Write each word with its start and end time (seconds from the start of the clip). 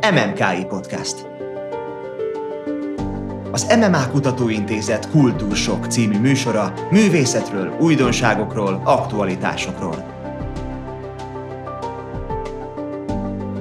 MMKI 0.00 0.64
Podcast. 0.64 1.26
Az 3.50 3.76
MMA 3.78 4.10
Kutatóintézet 4.10 5.10
Kultúrsok 5.10 5.86
című 5.86 6.18
műsora 6.18 6.72
művészetről, 6.90 7.76
újdonságokról, 7.80 8.80
aktualitásokról. 8.84 10.04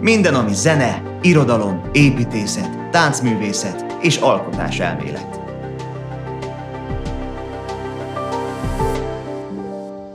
Minden, 0.02 0.34
ami 0.34 0.54
zene, 0.54 1.02
irodalom, 1.22 1.82
építészet, 1.92 2.90
táncművészet 2.92 3.86
és 4.02 4.18
alkotás 4.18 4.80
elmélet. 4.80 5.40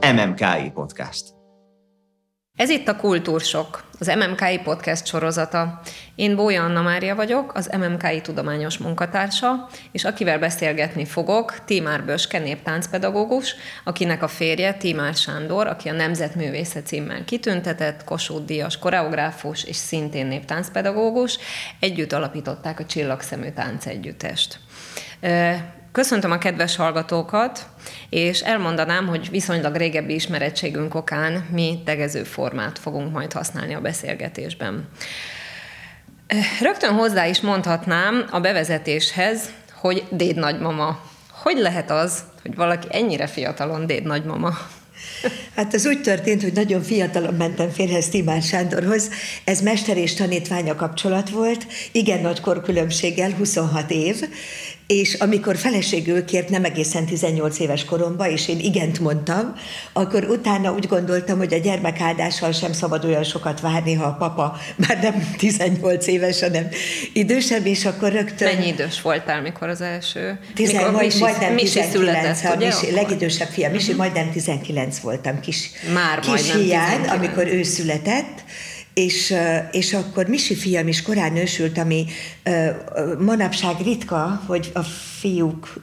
MMKI 0.01 0.71
Podcast. 0.73 1.34
Ez 2.55 2.69
itt 2.69 2.87
a 2.87 2.95
Kultúrsok, 2.95 3.83
az 3.99 4.07
MMKI 4.07 4.59
podcast 4.63 5.05
sorozata. 5.05 5.81
Én 6.15 6.35
Bója 6.35 6.63
Anna 6.63 6.81
Mária 6.81 7.15
vagyok, 7.15 7.51
az 7.55 7.69
MMKI 7.77 8.21
tudományos 8.21 8.77
munkatársa, 8.77 9.69
és 9.91 10.03
akivel 10.03 10.39
beszélgetni 10.39 11.05
fogok, 11.05 11.65
Tímár 11.65 12.03
Böske 12.03 12.39
néptáncpedagógus, 12.39 13.55
akinek 13.83 14.23
a 14.23 14.27
férje 14.27 14.73
Tímár 14.73 15.13
Sándor, 15.13 15.67
aki 15.67 15.89
a 15.89 15.93
Nemzetművészet 15.93 16.85
címmel 16.85 17.25
kitüntetett, 17.25 18.03
Kossuth 18.03 18.45
Díjas 18.45 18.79
koreográfus 18.79 19.63
és 19.63 19.75
szintén 19.75 20.25
néptáncpedagógus. 20.25 21.37
Együtt 21.79 22.13
alapították 22.13 22.79
a 22.79 22.85
Csillagszemű 22.85 23.49
Táncegyüttest. 23.49 24.59
Köszöntöm 25.95 26.31
a 26.31 26.37
kedves 26.37 26.75
hallgatókat, 26.75 27.67
és 28.09 28.39
elmondanám, 28.39 29.07
hogy 29.07 29.29
viszonylag 29.29 29.75
régebbi 29.75 30.13
ismerettségünk 30.13 30.95
okán 30.95 31.45
mi 31.51 31.81
tegező 31.85 32.23
formát 32.23 32.79
fogunk 32.79 33.11
majd 33.11 33.33
használni 33.33 33.73
a 33.73 33.81
beszélgetésben. 33.81 34.89
Rögtön 36.61 36.93
hozzá 36.93 37.27
is 37.27 37.41
mondhatnám 37.41 38.25
a 38.31 38.39
bevezetéshez, 38.39 39.49
hogy 39.73 40.03
déd 40.11 40.35
nagymama. 40.35 40.99
Hogy 41.31 41.57
lehet 41.57 41.91
az, 41.91 42.23
hogy 42.41 42.55
valaki 42.55 42.87
ennyire 42.91 43.27
fiatalon 43.27 43.85
déd 43.85 44.03
nagymama? 44.03 44.57
Hát 45.55 45.73
ez 45.73 45.85
úgy 45.87 46.01
történt, 46.01 46.41
hogy 46.41 46.53
nagyon 46.53 46.81
fiatalon 46.81 47.33
mentem 47.33 47.69
férhez 47.69 48.09
Timán 48.09 48.41
Sándorhoz. 48.41 49.09
Ez 49.43 49.61
mester 49.61 49.97
és 49.97 50.13
tanítványa 50.13 50.75
kapcsolat 50.75 51.29
volt, 51.29 51.65
igen 51.91 52.21
nagy 52.21 52.39
korkülönbséggel, 52.39 53.31
26 53.31 53.91
év, 53.91 54.21
és 54.87 55.13
amikor 55.13 55.57
feleségül 55.57 56.25
kért 56.25 56.49
nem 56.49 56.63
egészen 56.63 57.05
18 57.05 57.59
éves 57.59 57.85
koromban, 57.85 58.29
és 58.29 58.47
én 58.47 58.59
igent 58.59 58.99
mondtam, 58.99 59.55
akkor 59.93 60.23
utána 60.23 60.73
úgy 60.73 60.87
gondoltam, 60.87 61.37
hogy 61.37 61.53
a 61.53 61.57
gyermekáldással 61.57 62.51
sem 62.51 62.73
szabad 62.73 63.05
olyan 63.05 63.23
sokat 63.23 63.61
várni, 63.61 63.93
ha 63.93 64.05
a 64.05 64.13
papa 64.13 64.57
már 64.75 64.99
nem 65.01 65.33
18 65.37 66.07
éves, 66.07 66.41
hanem 66.41 66.67
idősebb, 67.13 67.65
és 67.65 67.85
akkor 67.85 68.11
rögtön... 68.11 68.55
Mennyi 68.55 68.67
idős 68.67 69.01
voltál, 69.01 69.41
mikor 69.41 69.69
az 69.69 69.81
első? 69.81 70.39
Tizen, 70.53 70.75
mikor 70.75 70.91
majd, 70.91 71.05
Misi, 71.05 71.19
majdnem 71.19 71.53
Misi 71.53 71.79
19, 71.79 71.93
született, 71.93 72.51
a 72.51 72.55
ugye? 72.55 72.65
Misi, 72.65 72.91
legidősebb 72.91 73.49
fia, 73.49 73.69
Misi, 73.69 73.91
uh-huh. 73.91 73.97
majdnem 73.97 74.31
19 74.31 74.99
voltam, 74.99 75.39
kis, 75.39 75.69
Már 75.93 76.19
kis 76.19 76.53
hiány, 76.53 77.01
19. 77.01 77.11
amikor 77.11 77.47
ő 77.47 77.63
született, 77.63 78.43
és, 78.95 79.33
és 79.71 79.93
akkor 79.93 80.27
Misi 80.27 80.55
fiam 80.55 80.87
is 80.87 81.01
korán 81.01 81.33
nősült, 81.33 81.77
ami 81.77 82.05
manapság 83.19 83.75
ritka, 83.83 84.43
hogy 84.47 84.71
a 84.73 84.81
fiúk 85.25 85.73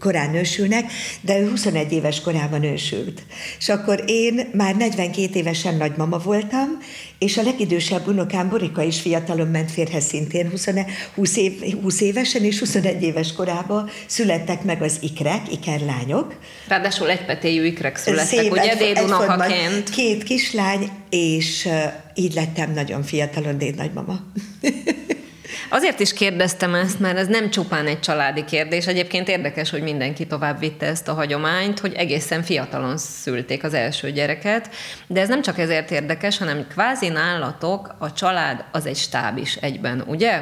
korán 0.00 0.30
nősülnek, 0.30 0.92
de 1.20 1.38
ő 1.38 1.50
21 1.50 1.92
éves 1.92 2.20
korában 2.20 2.60
nősült. 2.60 3.22
És 3.58 3.68
akkor 3.68 4.04
én 4.06 4.48
már 4.52 4.76
42 4.76 5.38
évesen 5.38 5.76
nagymama 5.76 6.18
voltam, 6.18 6.78
és 7.18 7.36
a 7.36 7.42
legidősebb 7.42 8.06
unokám 8.06 8.48
Borika 8.48 8.82
is 8.82 9.00
fiatalon 9.00 9.48
ment 9.48 9.70
férhez 9.70 10.04
szintén 10.04 10.50
20, 10.50 10.68
20, 11.14 11.36
év, 11.36 11.80
20 11.82 12.00
évesen, 12.00 12.44
és 12.44 12.58
21 12.58 13.02
éves 13.02 13.32
korában 13.32 13.90
születtek 14.06 14.62
meg 14.62 14.82
az 14.82 14.98
ikrek, 15.00 15.52
ikerlányok. 15.52 16.34
Ráadásul 16.68 17.10
egypetéjű 17.10 17.64
ikrek 17.64 17.96
születtek, 17.96 18.52
ugye, 18.52 18.76
dédunokaként? 18.76 19.90
Két 19.90 20.22
kislány, 20.22 20.88
és 21.10 21.68
így 22.14 22.34
lettem 22.34 22.72
nagyon 22.72 23.02
fiatalon 23.02 23.58
déd 23.58 23.74
nagymama. 23.74 24.20
Azért 25.68 26.00
is 26.00 26.12
kérdeztem 26.12 26.74
ezt, 26.74 27.00
mert 27.00 27.18
ez 27.18 27.26
nem 27.26 27.50
csupán 27.50 27.86
egy 27.86 28.00
családi 28.00 28.44
kérdés. 28.44 28.86
Egyébként 28.86 29.28
érdekes, 29.28 29.70
hogy 29.70 29.82
mindenki 29.82 30.26
tovább 30.26 30.58
vitte 30.58 30.86
ezt 30.86 31.08
a 31.08 31.14
hagyományt, 31.14 31.78
hogy 31.78 31.92
egészen 31.94 32.42
fiatalon 32.42 32.98
szülték 32.98 33.64
az 33.64 33.74
első 33.74 34.10
gyereket. 34.10 34.70
De 35.06 35.20
ez 35.20 35.28
nem 35.28 35.42
csak 35.42 35.58
ezért 35.58 35.90
érdekes, 35.90 36.38
hanem 36.38 36.66
kvázi 36.68 37.08
nálatok 37.08 37.94
a 37.98 38.12
család 38.12 38.64
az 38.72 38.86
egy 38.86 38.96
stáb 38.96 39.38
is 39.38 39.54
egyben, 39.54 40.04
ugye? 40.06 40.40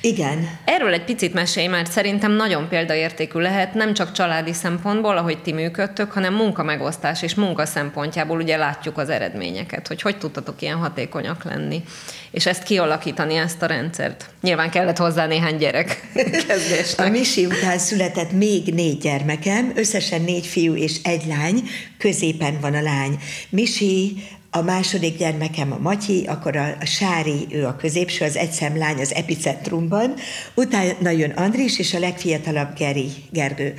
Igen. 0.00 0.48
Erről 0.64 0.92
egy 0.92 1.04
picit 1.04 1.34
mesélj, 1.34 1.66
mert 1.66 1.90
szerintem 1.90 2.32
nagyon 2.32 2.68
példaértékű 2.68 3.38
lehet, 3.38 3.74
nem 3.74 3.94
csak 3.94 4.12
családi 4.12 4.52
szempontból, 4.52 5.16
ahogy 5.16 5.42
ti 5.42 5.52
működtök, 5.52 6.12
hanem 6.12 6.34
munkamegosztás 6.34 7.22
és 7.22 7.34
munka 7.34 7.66
szempontjából 7.66 8.40
ugye 8.40 8.56
látjuk 8.56 8.98
az 8.98 9.08
eredményeket, 9.08 9.88
hogy 9.88 10.02
hogy 10.02 10.18
tudtatok 10.18 10.62
ilyen 10.62 10.76
hatékonyak 10.76 11.44
lenni, 11.44 11.82
és 12.30 12.46
ezt 12.46 12.62
kialakítani, 12.62 13.36
ezt 13.36 13.62
a 13.62 13.66
rendszert. 13.66 14.30
Nyilván 14.40 14.70
kellett 14.74 14.96
hozzá 14.96 15.26
néhány 15.26 15.56
gyerek 15.56 16.08
kezdésnek. 16.46 17.06
A 17.06 17.10
Misi 17.10 17.46
után 17.46 17.78
született 17.78 18.32
még 18.32 18.74
négy 18.74 18.98
gyermekem, 18.98 19.72
összesen 19.74 20.22
négy 20.22 20.46
fiú 20.46 20.74
és 20.74 20.96
egy 21.02 21.26
lány, 21.26 21.62
középen 21.98 22.60
van 22.60 22.74
a 22.74 22.82
lány. 22.82 23.18
Misi 23.50 24.16
a 24.50 24.62
második 24.62 25.18
gyermekem 25.18 25.72
a 25.72 25.78
Matyi, 25.78 26.26
akkor 26.26 26.56
a, 26.56 26.76
a 26.80 26.84
Sári, 26.84 27.46
ő 27.50 27.66
a 27.66 27.76
középső, 27.76 28.24
az 28.24 28.36
egyszemlány 28.36 29.00
az 29.00 29.14
epicentrumban, 29.14 30.14
utána 30.54 31.10
jön 31.10 31.30
Andris, 31.30 31.78
és 31.78 31.94
a 31.94 31.98
legfiatalabb 31.98 32.76
Geri, 32.76 33.08
Gergő. 33.30 33.74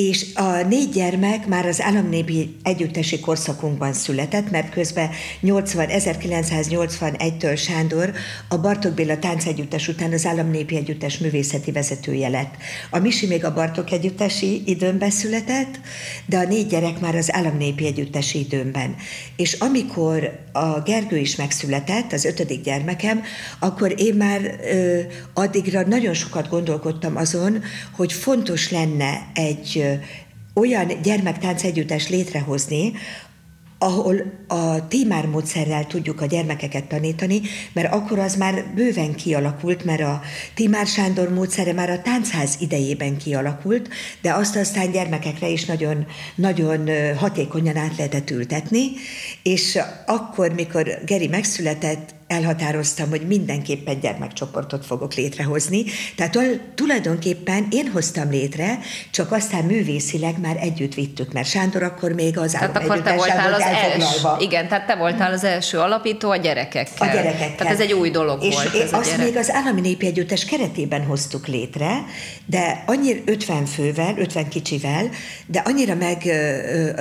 És 0.00 0.26
a 0.34 0.62
négy 0.68 0.90
gyermek 0.90 1.46
már 1.46 1.66
az 1.66 1.80
államnépi 1.80 2.56
együttesi 2.62 3.20
korszakunkban 3.20 3.92
született, 3.92 4.50
mert 4.50 4.70
közben 4.70 5.10
80, 5.40 5.86
1981-től 5.90 7.56
Sándor 7.56 8.12
a 8.48 8.58
Bartók 8.58 8.92
Béla 8.92 9.18
táncegyüttes 9.18 9.88
után 9.88 10.12
az 10.12 10.26
államnépi 10.26 10.76
együttes 10.76 11.18
művészeti 11.18 11.72
vezetője 11.72 12.28
lett. 12.28 12.54
A 12.90 12.98
Misi 12.98 13.26
még 13.26 13.44
a 13.44 13.52
Bartók 13.52 13.92
együttesi 13.92 14.62
időmben 14.66 15.10
született, 15.10 15.80
de 16.26 16.38
a 16.38 16.44
négy 16.44 16.66
gyerek 16.66 17.00
már 17.00 17.14
az 17.14 17.32
államnépi 17.32 17.86
együttesi 17.86 18.38
időmben. 18.38 18.94
És 19.36 19.52
amikor 19.52 20.46
a 20.52 20.80
Gergő 20.80 21.16
is 21.16 21.36
megszületett, 21.36 22.12
az 22.12 22.24
ötödik 22.24 22.62
gyermekem, 22.62 23.22
akkor 23.58 23.94
én 23.96 24.14
már 24.14 24.58
ö, 24.72 25.00
addigra 25.34 25.86
nagyon 25.86 26.14
sokat 26.14 26.48
gondolkodtam 26.48 27.16
azon, 27.16 27.62
hogy 27.96 28.12
fontos 28.12 28.70
lenne 28.70 29.30
egy 29.34 29.87
olyan 30.54 31.02
gyermektánc 31.02 31.62
együttes 31.62 32.08
létrehozni, 32.08 32.92
ahol 33.78 34.22
a 34.46 34.88
témár 34.88 35.26
módszerrel 35.26 35.86
tudjuk 35.86 36.20
a 36.20 36.26
gyermekeket 36.26 36.84
tanítani, 36.84 37.40
mert 37.72 37.92
akkor 37.92 38.18
az 38.18 38.36
már 38.36 38.64
bőven 38.74 39.14
kialakult, 39.14 39.84
mert 39.84 40.00
a 40.00 40.20
Timár 40.54 40.86
Sándor 40.86 41.28
módszere 41.34 41.72
már 41.72 41.90
a 41.90 42.02
táncház 42.02 42.56
idejében 42.60 43.16
kialakult, 43.16 43.88
de 44.22 44.32
azt 44.32 44.56
aztán 44.56 44.90
gyermekekre 44.90 45.48
is 45.48 45.64
nagyon, 45.64 46.06
nagyon 46.34 46.88
hatékonyan 47.16 47.76
át 47.76 47.96
lehetett 47.96 48.30
ültetni, 48.30 48.90
és 49.42 49.78
akkor, 50.06 50.52
mikor 50.52 50.98
Geri 51.04 51.26
megszületett, 51.26 52.14
elhatároztam, 52.28 53.08
hogy 53.08 53.26
mindenképpen 53.26 54.00
gyermekcsoportot 54.00 54.86
fogok 54.86 55.14
létrehozni. 55.14 55.84
Tehát 56.16 56.38
tulajdonképpen 56.74 57.66
én 57.70 57.90
hoztam 57.92 58.30
létre, 58.30 58.78
csak 59.10 59.32
aztán 59.32 59.64
művészileg 59.64 60.40
már 60.40 60.56
együtt 60.60 60.94
vittük, 60.94 61.32
mert 61.32 61.48
Sándor 61.48 61.82
akkor 61.82 62.12
még 62.12 62.38
az 62.38 62.50
Tehát 62.50 62.76
akkor 62.76 63.02
te 63.02 63.14
voltál 63.14 63.54
az 63.54 63.60
első. 63.60 64.28
Igen, 64.38 64.68
tehát 64.68 64.86
te 64.86 64.96
voltál 64.96 65.32
az 65.32 65.44
első 65.44 65.78
alapító 65.78 66.30
a 66.30 66.36
gyerekekkel. 66.36 67.08
A 67.08 67.12
gyerekekkel. 67.12 67.54
Tehát 67.56 67.72
ez 67.72 67.80
egy 67.80 67.92
új 67.92 68.10
dolog 68.10 68.42
és 68.42 68.54
volt. 68.54 68.74
És 68.74 68.80
ez 68.80 68.92
azt 68.92 69.18
még 69.18 69.36
az 69.36 69.50
állami 69.52 69.80
népi 69.80 70.06
együttes 70.06 70.44
keretében 70.44 71.04
hoztuk 71.04 71.46
létre, 71.46 72.04
de 72.46 72.82
annyira 72.86 73.18
50 73.24 73.64
fővel, 73.64 74.14
50 74.18 74.48
kicsivel, 74.48 75.10
de 75.46 75.62
annyira 75.64 75.94
meg 75.94 76.26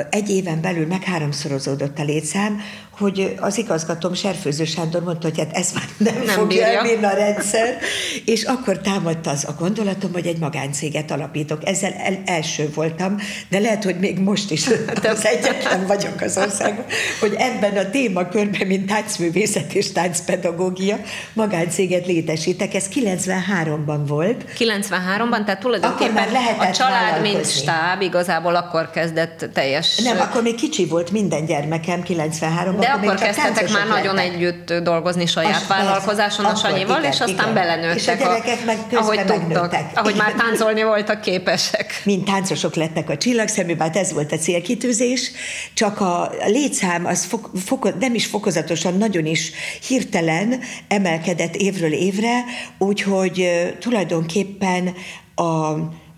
egy 0.09 0.29
éven 0.29 0.61
belül 0.61 0.87
meg 0.87 1.03
háromszorozódott 1.03 1.99
a 1.99 2.03
létszám, 2.03 2.61
hogy 2.97 3.35
az 3.39 3.57
igazgatóm 3.57 4.13
Serfőző 4.13 4.65
Sándor 4.65 5.03
mondta, 5.03 5.27
hogy 5.27 5.37
hát 5.37 5.51
ez 5.53 5.71
már 5.73 5.83
nem, 5.97 6.23
Nem 6.25 6.35
fogja 6.35 6.47
bírja. 6.47 6.79
elbírni 6.79 7.05
a 7.05 7.13
rendszer, 7.13 7.77
és 8.25 8.43
akkor 8.43 8.77
támadta 8.77 9.29
az 9.29 9.45
a 9.47 9.51
gondolatom, 9.59 10.13
hogy 10.13 10.27
egy 10.27 10.37
magáncéget 10.37 11.11
alapítok. 11.11 11.67
Ezzel 11.67 11.93
el, 11.93 12.21
első 12.25 12.69
voltam, 12.73 13.15
de 13.49 13.59
lehet, 13.59 13.83
hogy 13.83 13.99
még 13.99 14.19
most 14.19 14.51
is 14.51 14.67
az 15.13 15.25
egyetlen 15.25 15.85
vagyok 15.85 16.21
az 16.21 16.37
országban, 16.37 16.85
hogy 17.19 17.35
ebben 17.37 17.77
a 17.77 17.89
témakörben, 17.89 18.67
mint 18.67 18.85
táncművészet 18.85 19.73
és 19.73 19.91
táncpedagógia, 19.91 20.99
magáncéget 21.33 22.05
létesítek. 22.05 22.73
Ez 22.73 22.85
93-ban 22.93 23.99
volt. 24.07 24.43
93-ban, 24.57 25.43
tehát 25.45 25.59
tulajdonképpen 25.59 26.27
a 26.59 26.71
család, 26.71 27.21
mint 27.21 27.51
stáb 27.51 28.01
igazából 28.01 28.55
akkor 28.55 28.89
kezdett 28.89 29.49
teljes... 29.53 29.97
Nem, 29.97 30.19
akkor 30.19 30.41
még 30.41 30.55
kicsi 30.55 30.85
volt 30.85 31.11
minden 31.11 31.45
gyermekem 31.45 32.01
93-ban. 32.07 32.86
De 32.87 32.93
akkor 33.07 33.15
csak 33.19 33.25
kezdtetek 33.25 33.71
már 33.71 33.87
nagyon 33.87 34.15
lettek. 34.15 34.33
együtt 34.33 34.73
dolgozni 34.73 35.25
saját 35.25 35.55
Az- 35.61 35.67
vállalkozáson 35.67 36.45
a 36.45 36.47
akkor 36.47 36.59
Sanyival, 36.61 36.99
igen, 36.99 37.11
és 37.11 37.19
aztán 37.19 37.37
igen. 37.37 37.53
belenőttek, 37.53 37.95
És 37.95 38.07
a 38.07 38.13
gyerekek 38.15 38.65
meg 38.65 38.77
közben 38.89 38.97
ahogy 39.03 39.25
tudtak, 39.25 39.75
ahogy 39.93 40.15
már 40.15 40.31
táncolni 40.33 40.83
voltak 40.83 41.21
képesek. 41.21 42.01
mint 42.03 42.25
táncosok 42.25 42.75
lettek 42.75 43.09
a 43.09 43.17
csillagszemű, 43.17 43.75
hát 43.79 43.95
ez 43.97 44.13
volt 44.13 44.31
a 44.31 44.37
célkitűzés, 44.37 45.31
csak 45.73 46.01
a 46.01 46.31
létszám 46.45 47.05
az 47.05 47.23
fok, 47.25 47.49
foko, 47.65 47.89
nem 47.99 48.15
is 48.15 48.25
fokozatosan, 48.25 48.97
nagyon 48.97 49.25
is 49.25 49.51
hirtelen 49.87 50.59
emelkedett 50.87 51.55
évről 51.55 51.93
évre, 51.93 52.43
úgyhogy 52.77 53.49
tulajdonképpen 53.79 54.93
a 55.35 55.73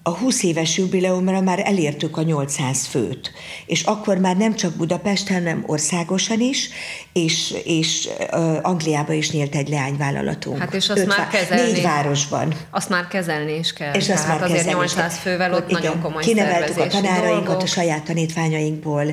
a 0.09 0.17
20 0.17 0.43
éves 0.43 0.77
jubileumra 0.77 1.41
már 1.41 1.59
elértük 1.65 2.17
a 2.17 2.21
800 2.21 2.85
főt, 2.85 3.31
és 3.65 3.83
akkor 3.83 4.17
már 4.17 4.37
nem 4.37 4.55
csak 4.55 4.73
Budapesten, 4.73 5.35
hanem 5.37 5.63
országosan 5.67 6.39
is, 6.39 6.69
és, 7.13 7.53
és 7.63 8.09
uh, 8.31 8.57
Angliába 8.61 9.13
is 9.13 9.31
nyílt 9.31 9.55
egy 9.55 9.69
leányvállalatunk. 9.69 10.57
Hát 10.57 10.73
és 10.73 10.89
azt 10.89 10.99
Öt 10.99 11.07
már 11.07 11.27
kezelni- 11.27 11.71
Négy 11.71 11.81
városban. 11.81 12.53
Azt 12.71 12.89
már 12.89 13.07
kezelni 13.07 13.57
is 13.57 13.73
kell. 13.73 13.93
És 13.93 14.09
azt 14.09 14.21
Tehát 14.23 14.27
már 14.27 14.41
azért 14.41 14.57
kezelni 14.57 14.77
800 14.79 15.11
kell. 15.13 15.19
fővel 15.21 15.53
ott 15.53 15.69
Igen, 15.69 15.81
nagyon 15.81 16.01
komoly 16.01 16.21
Kineveltük 16.23 16.77
a 16.77 16.87
tanárainkat 16.87 17.43
dolgok. 17.45 17.61
a 17.63 17.65
saját 17.65 18.03
tanítványainkból, 18.03 19.03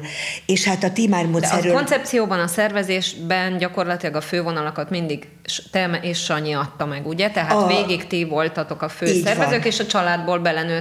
és 0.46 0.64
hát 0.64 0.84
a 0.84 0.92
Timár 0.92 1.22
De 1.22 1.26
a 1.28 1.30
módszerről... 1.30 1.72
koncepcióban, 1.72 2.40
a 2.40 2.46
szervezésben 2.46 3.56
gyakorlatilag 3.58 4.14
a 4.16 4.20
fővonalakat 4.20 4.90
mindig 4.90 5.28
te 5.70 5.98
és 6.02 6.18
Sanyi 6.18 6.52
adta 6.52 6.86
meg, 6.86 7.06
ugye? 7.06 7.30
Tehát 7.30 7.52
A- 7.52 7.66
végig 7.66 8.06
ti 8.06 8.24
voltatok 8.24 8.82
a 8.82 8.88
fő 8.88 9.06
Így 9.06 9.24
szervezők, 9.24 9.58
van. 9.58 9.66
és 9.66 9.78
a 9.80 9.86
családból 9.86 10.38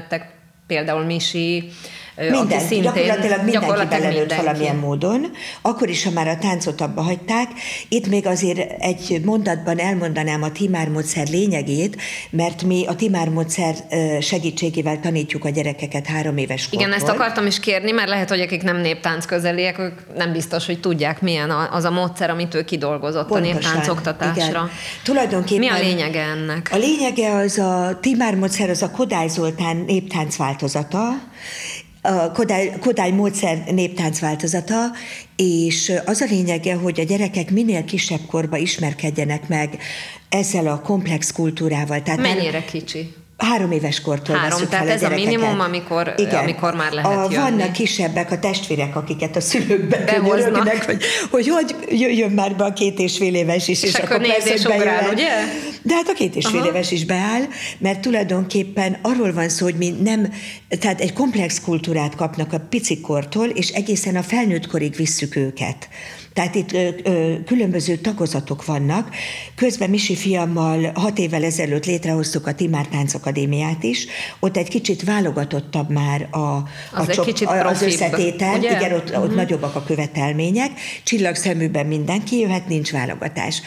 belenőttek 0.10 0.34
például 0.68 1.04
Misi, 1.04 1.69
Minden, 2.17 2.41
aki 2.41 2.57
szintén 2.59 2.81
gyakorlatilag 2.81 3.44
mindenki 3.44 3.51
gyakorlatilag 3.51 3.89
belenőtt 3.89 4.19
mindenki. 4.19 4.45
valamilyen 4.45 4.75
módon, 4.75 5.31
akkor 5.62 5.89
is, 5.89 6.03
ha 6.03 6.12
már 6.12 6.27
a 6.27 6.38
táncot 6.38 6.81
abba 6.81 7.01
hagyták. 7.01 7.47
Itt 7.89 8.07
még 8.07 8.27
azért 8.27 8.81
egy 8.81 9.21
mondatban 9.25 9.79
elmondanám 9.79 10.44
a 10.44 10.51
Timár 10.51 10.89
módszer 10.89 11.27
lényegét, 11.27 12.01
mert 12.29 12.63
mi 12.63 12.85
a 12.88 12.95
Timár 12.95 13.29
módszer 13.29 13.75
segítségével 14.21 15.00
tanítjuk 15.00 15.45
a 15.45 15.50
gyerekeket 15.50 16.07
három 16.07 16.38
éves 16.38 16.69
kortól. 16.69 16.79
Igen, 16.79 16.94
ezt 16.94 17.07
akartam 17.07 17.45
is 17.45 17.59
kérni, 17.59 17.91
mert 17.91 18.09
lehet, 18.09 18.29
hogy 18.29 18.39
akik 18.39 18.63
nem 18.63 18.77
néptánc 18.77 19.25
közeliek, 19.25 19.79
ők 19.79 20.15
nem 20.15 20.31
biztos, 20.31 20.65
hogy 20.65 20.79
tudják, 20.79 21.21
milyen 21.21 21.50
az 21.71 21.83
a 21.83 21.91
módszer, 21.91 22.29
amit 22.29 22.53
ő 22.53 22.63
kidolgozott 22.63 23.31
a 23.31 23.39
néptánc 23.39 23.88
oktatásra. 23.88 24.44
Igen. 24.44 24.69
Tulajdonképpen 25.03 25.59
Mi 25.59 25.69
a 25.69 25.77
lényege 25.77 26.21
ennek? 26.21 26.69
A 26.73 26.77
lényege 26.77 27.35
az 27.35 27.57
a 27.57 27.97
Timár 28.01 28.35
módszer, 28.35 28.69
az 28.69 28.81
a 28.81 28.91
Kodály 28.91 29.27
Zoltán 29.27 29.77
néptánc 29.88 30.35
változata, 30.35 31.00
a 32.06 32.31
Kodály, 32.31 32.72
Kodály 32.80 33.12
módszer 33.12 33.63
néptánc 33.72 34.19
változata, 34.19 34.92
és 35.36 35.92
az 36.06 36.22
a 36.22 36.25
lényege, 36.30 36.75
hogy 36.75 37.00
a 37.00 37.04
gyerekek 37.04 37.52
minél 37.52 37.84
kisebb 37.84 38.25
korba 38.28 38.57
ismerkedjenek 38.57 39.48
meg 39.48 39.78
ezzel 40.30 40.68
a 40.68 40.81
komplex 40.81 41.31
kultúrával. 41.31 42.02
Tehát 42.02 42.22
Mennyire 42.22 42.66
kicsi? 42.66 43.13
Három 43.38 43.72
éves 43.72 44.02
kortól 44.02 44.36
Három, 44.36 44.68
tehát 44.70 44.86
fel 44.86 44.94
ez 44.96 45.04
a 45.04 45.08
gyerekeket. 45.08 45.34
minimum, 45.34 45.60
amikor- 45.60 46.14
amikor 46.32 46.76
már 46.76 46.92
lehet 46.92 47.18
a, 47.18 47.28
jönni. 47.32 47.36
Vannak 47.36 47.72
kisebbek, 47.72 48.32
a 48.32 48.40
testvérek, 48.40 48.96
akiket 48.96 49.36
a 49.36 49.42
szülők 49.42 49.88
bekönyörögnek, 49.88 50.86
hogy, 50.86 51.04
hogy 51.32 51.48
hogy 51.48 51.76
jöjjön 51.90 52.32
már 52.32 52.56
be 52.56 52.64
a 52.64 52.74
két 52.74 53.00
és 53.00 53.18
fél 53.18 53.36
éves 53.36 53.68
is, 53.68 53.84
És 53.84 53.94
akkor 53.94 54.20
néz 54.20 54.32
persze, 54.32 54.54
és 54.54 54.64
hogy 54.64 54.76
ugrál, 54.76 55.10
ugye? 55.14 55.30
De 55.82 55.94
hát 55.94 56.08
a 56.08 56.14
két 56.14 56.36
és 56.36 56.46
fél 56.48 56.60
Aha. 56.60 56.68
éves 56.68 56.92
is 56.92 57.06
beáll, 57.06 57.42
mert 57.78 58.00
tulajdonképpen 58.00 58.98
arról 59.02 59.34
van 59.34 59.50
szó, 59.50 59.66
hogy 59.66 59.76
mi 59.76 59.90
nem, 60.04 60.34
tehát 60.80 61.02
egy 61.02 61.14
komplex 61.14 61.62
kultúrát 61.62 62.16
kapnak 62.16 62.54
a 62.54 62.60
picikortól, 62.70 63.48
és 63.48 63.70
egészen 63.70 64.16
a 64.16 64.24
felnőtt 64.24 64.68
korig 64.68 64.96
visszük 64.96 65.36
őket. 65.36 65.90
Tehát 66.36 66.56
itt 66.56 66.72
ö, 66.74 66.90
ö, 67.04 67.34
különböző 67.46 67.96
tagozatok 67.96 68.66
vannak. 68.66 69.16
Közben 69.56 69.90
Misi 69.90 70.16
fiammal 70.16 70.92
hat 70.96 71.18
évvel 71.20 71.44
ezelőtt 71.44 71.86
létrehoztuk 71.86 72.48
a 72.48 72.54
Timár 72.56 72.88
Tánc 72.88 73.14
Akadémiát 73.14 73.84
is. 73.84 74.08
Ott 74.40 74.58
egy 74.58 74.68
kicsit 74.68 75.04
válogatottabb 75.04 75.90
már 75.90 76.28
a, 76.32 76.38
Az 76.38 77.08
a 77.08 77.10
egy 77.10 77.20
kicsit 77.20 77.48
az 77.48 77.60
profibb, 77.60 77.88
összetétel. 77.88 78.58
ugye? 78.58 78.76
Igen, 78.78 78.94
ott, 78.94 79.18
ott 79.18 79.36
nagyobbak 79.36 79.76
a 79.76 79.84
követelmények. 79.84 80.72
Csillagszeműben 81.04 81.86
mindenki 81.86 82.40
jöhet, 82.40 82.68
nincs 82.68 82.92
válogatás. 82.92 83.62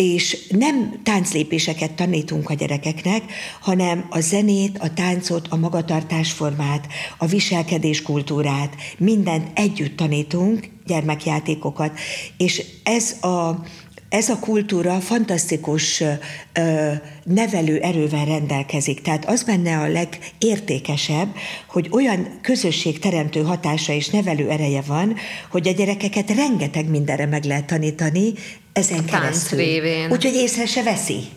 És 0.00 0.46
nem 0.48 1.00
tánclépéseket 1.02 1.92
tanítunk 1.92 2.50
a 2.50 2.54
gyerekeknek, 2.54 3.22
hanem 3.60 4.06
a 4.10 4.20
zenét, 4.20 4.78
a 4.78 4.92
táncot, 4.92 5.46
a 5.48 5.56
magatartásformát, 5.56 6.86
a 7.18 7.26
viselkedés 7.26 8.02
kultúrát, 8.02 8.74
mindent 8.98 9.58
együtt 9.58 9.96
tanítunk, 9.96 10.68
gyermekjátékokat, 10.86 11.98
és 12.36 12.62
ez 12.82 13.12
a 13.22 13.64
ez 14.08 14.28
a 14.28 14.38
kultúra 14.38 15.00
fantasztikus 15.00 16.00
ö, 16.00 16.92
nevelő 17.24 17.78
erővel 17.78 18.24
rendelkezik. 18.24 19.00
Tehát 19.00 19.28
az 19.28 19.42
benne 19.42 19.78
a 19.78 19.88
legértékesebb, 19.88 21.28
hogy 21.68 21.88
olyan 21.90 22.38
közösségteremtő 22.42 23.42
hatása 23.42 23.92
és 23.92 24.08
nevelő 24.08 24.50
ereje 24.50 24.80
van, 24.86 25.16
hogy 25.50 25.68
a 25.68 25.72
gyerekeket 25.72 26.30
rengeteg 26.30 26.88
mindenre 26.88 27.26
meg 27.26 27.44
lehet 27.44 27.66
tanítani 27.66 28.32
ezen 28.72 29.04
tánc 29.04 29.10
keresztül. 29.10 29.58
révén. 29.58 30.10
Úgyhogy 30.10 30.34
észre 30.34 30.66
se 30.66 30.82
veszi. 30.82 31.28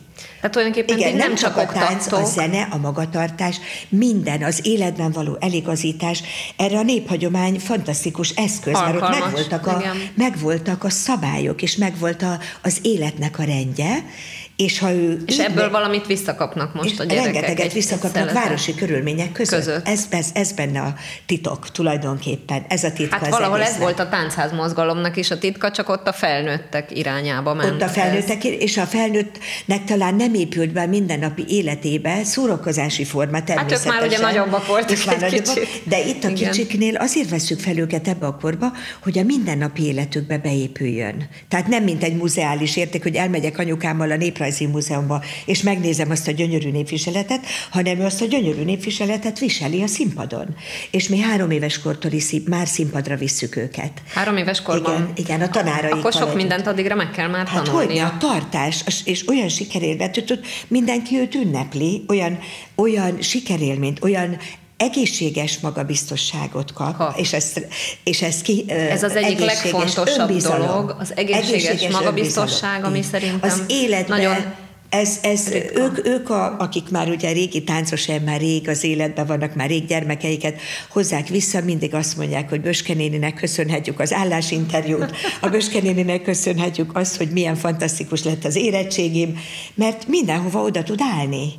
Tehát 0.43 0.57
tulajdonképpen 0.57 0.97
Igen, 0.97 1.15
nem, 1.15 1.27
nem 1.27 1.35
csak 1.35 1.55
csak 1.55 1.69
a 1.69 1.73
tánc, 1.73 2.11
a 2.11 2.25
zene, 2.25 2.67
a 2.71 2.77
magatartás, 2.77 3.59
minden, 3.89 4.43
az 4.43 4.59
életben 4.63 5.11
való 5.11 5.37
eligazítás. 5.39 6.23
Erre 6.57 6.77
a 6.77 6.83
néphagyomány 6.83 7.59
fantasztikus 7.59 8.29
eszköz, 8.29 8.73
mert 8.73 8.95
ott 8.95 9.01
Alkalmas, 9.01 9.19
megvoltak 9.19 9.67
a, 9.67 9.79
igen. 9.79 10.09
megvoltak 10.15 10.83
a 10.83 10.89
szabályok, 10.89 11.61
és 11.61 11.75
megvolt 11.75 12.21
a, 12.21 12.39
az 12.61 12.79
életnek 12.81 13.39
a 13.39 13.43
rendje, 13.43 14.05
és 14.55 14.79
ha 14.79 14.91
ő... 14.91 15.23
és 15.25 15.33
így 15.33 15.39
ebből 15.39 15.69
valamit 15.69 16.05
visszakapnak 16.07 16.73
most 16.73 16.99
a 16.99 17.03
gyerekek. 17.03 17.33
rengeteget 17.33 17.73
visszakapnak 17.73 18.11
szeletet. 18.13 18.43
városi 18.43 18.75
körülmények 18.75 19.31
között. 19.31 19.59
Között. 19.59 19.87
Ez, 19.87 20.05
ez, 20.09 20.29
ez 20.33 20.51
benne 20.51 20.81
a 20.81 20.93
titok 21.25 21.71
tulajdonképpen. 21.71 22.65
Ez 22.67 22.83
a 22.83 22.91
titka 22.93 23.15
Hát 23.15 23.23
az 23.23 23.29
valahol 23.29 23.61
ez 23.61 23.77
volt 23.77 23.99
a 23.99 24.09
táncház 24.09 24.51
mozgalomnak 24.51 25.17
is 25.17 25.31
a 25.31 25.37
titka, 25.37 25.71
csak 25.71 25.89
ott 25.89 26.07
a 26.07 26.13
felnőttek 26.13 26.97
irányába 26.97 27.53
ment. 27.53 27.71
Ott 27.71 27.81
a 27.81 27.85
ez. 27.85 27.91
felnőttek, 27.91 28.43
és 28.43 28.77
a 28.77 28.85
felnőttnek 28.85 29.83
talán 29.85 30.15
nem 30.15 30.33
épült 30.33 30.71
be 30.71 30.85
mindennapi 30.85 31.45
életébe 31.47 32.23
szórakozási 32.23 33.03
forma 33.03 33.35
Hát 33.35 33.45
természetesen. 33.45 33.93
ők 33.93 33.99
már 33.99 34.07
ugye 34.07 34.19
nagyobbak 34.19 34.67
voltak 34.67 34.91
Ők 34.91 35.05
már 35.05 35.19
nagyobbak, 35.19 35.53
kicsit. 35.53 35.81
De 35.83 35.99
itt 36.05 36.23
a 36.23 36.29
Igen. 36.29 36.51
kicsiknél 36.51 36.95
azért 36.95 37.29
veszük 37.29 37.59
fel 37.59 37.77
őket 37.77 38.07
ebbe 38.07 38.25
a 38.25 38.37
korba, 38.41 38.71
hogy 39.03 39.17
a 39.19 39.23
mindennapi 39.23 39.83
életükbe 39.85 40.37
beépüljön. 40.37 41.27
Tehát 41.47 41.67
nem 41.67 41.83
mint 41.83 42.03
egy 42.03 42.15
muzeális 42.15 42.75
érték, 42.75 43.03
hogy 43.03 43.15
elmegyek 43.15 43.57
anyukámmal 43.57 44.11
a 44.11 44.15
Néprajzi 44.43 44.65
Múzeumba, 44.65 45.23
és 45.45 45.61
megnézem 45.61 46.09
azt 46.11 46.27
a 46.27 46.31
gyönyörű 46.31 46.71
népviseletet, 46.71 47.45
hanem 47.69 47.99
ő 47.99 48.03
azt 48.05 48.21
a 48.21 48.25
gyönyörű 48.25 48.63
népviseletet 48.63 49.39
viseli 49.39 49.81
a 49.83 49.87
színpadon. 49.87 50.55
És 50.91 51.07
mi 51.07 51.19
három 51.19 51.51
éves 51.51 51.79
kortól 51.79 52.11
is 52.11 52.23
szín- 52.23 52.47
már 52.47 52.67
színpadra 52.67 53.15
visszük 53.15 53.55
őket. 53.55 53.91
Három 54.13 54.37
éves 54.37 54.61
korban? 54.61 54.93
Igen, 54.95 55.11
igen, 55.15 55.41
a 55.41 55.49
tanáraikkal 55.49 55.99
Akkor 55.99 56.13
sok 56.13 56.35
mindent 56.35 56.67
addigra 56.67 56.95
meg 56.95 57.11
kell 57.11 57.27
már 57.27 57.47
Hát 57.47 57.63
tanulnia. 57.63 58.05
hogy 58.05 58.13
a 58.13 58.17
tartás, 58.17 58.83
és 59.05 59.27
olyan 59.27 59.49
sikerélményt, 59.49 60.15
hogy 60.27 60.39
mindenki 60.67 61.17
őt 61.19 61.35
ünnepli, 61.35 62.03
olyan, 62.07 62.39
olyan 62.75 63.21
sikerélményt, 63.21 64.03
olyan 64.03 64.37
egészséges 64.83 65.59
magabiztosságot 65.59 66.73
kap, 66.73 66.97
Kap. 66.97 67.17
és 67.17 67.33
ezt, 67.33 67.67
és 68.03 68.21
ezt 68.21 68.41
ki, 68.41 68.65
Ez 68.67 69.03
az 69.03 69.15
egyik 69.15 69.41
egészséges 69.41 69.63
legfontosabb 69.63 70.37
dolog, 70.37 70.95
az 70.99 71.13
egészséges 71.15 71.87
magabiztosság, 71.87 72.83
önbizalom. 72.83 72.83
ami 72.83 72.97
Így. 72.97 73.03
szerintem 73.03 73.49
az 73.49 73.61
életben 73.67 74.17
nagyon 74.17 74.53
ez, 74.93 75.19
ez 75.21 75.49
ritka. 75.49 75.81
ők, 75.81 76.07
ők 76.07 76.29
a, 76.29 76.55
akik 76.59 76.89
már 76.89 77.09
ugye 77.09 77.31
régi 77.31 77.63
táncosai, 77.63 78.19
már 78.19 78.39
rég 78.39 78.69
az 78.69 78.83
életben 78.83 79.25
vannak, 79.25 79.55
már 79.55 79.67
rég 79.67 79.85
gyermekeiket 79.85 80.61
hozzák 80.89 81.27
vissza, 81.27 81.61
mindig 81.61 81.93
azt 81.93 82.17
mondják, 82.17 82.49
hogy 82.49 82.61
Böske 82.61 82.93
néninek 82.93 83.33
köszönhetjük 83.33 83.99
az 83.99 84.13
állásinterjút, 84.13 85.11
a 85.41 85.49
Böske 85.49 85.79
néninek 85.81 86.21
köszönhetjük 86.21 86.97
azt, 86.97 87.17
hogy 87.17 87.29
milyen 87.29 87.55
fantasztikus 87.55 88.23
lett 88.23 88.45
az 88.45 88.55
érettségim, 88.55 89.37
mert 89.73 90.07
mindenhova 90.07 90.61
oda 90.61 90.83
tud 90.83 90.99
állni. 91.17 91.53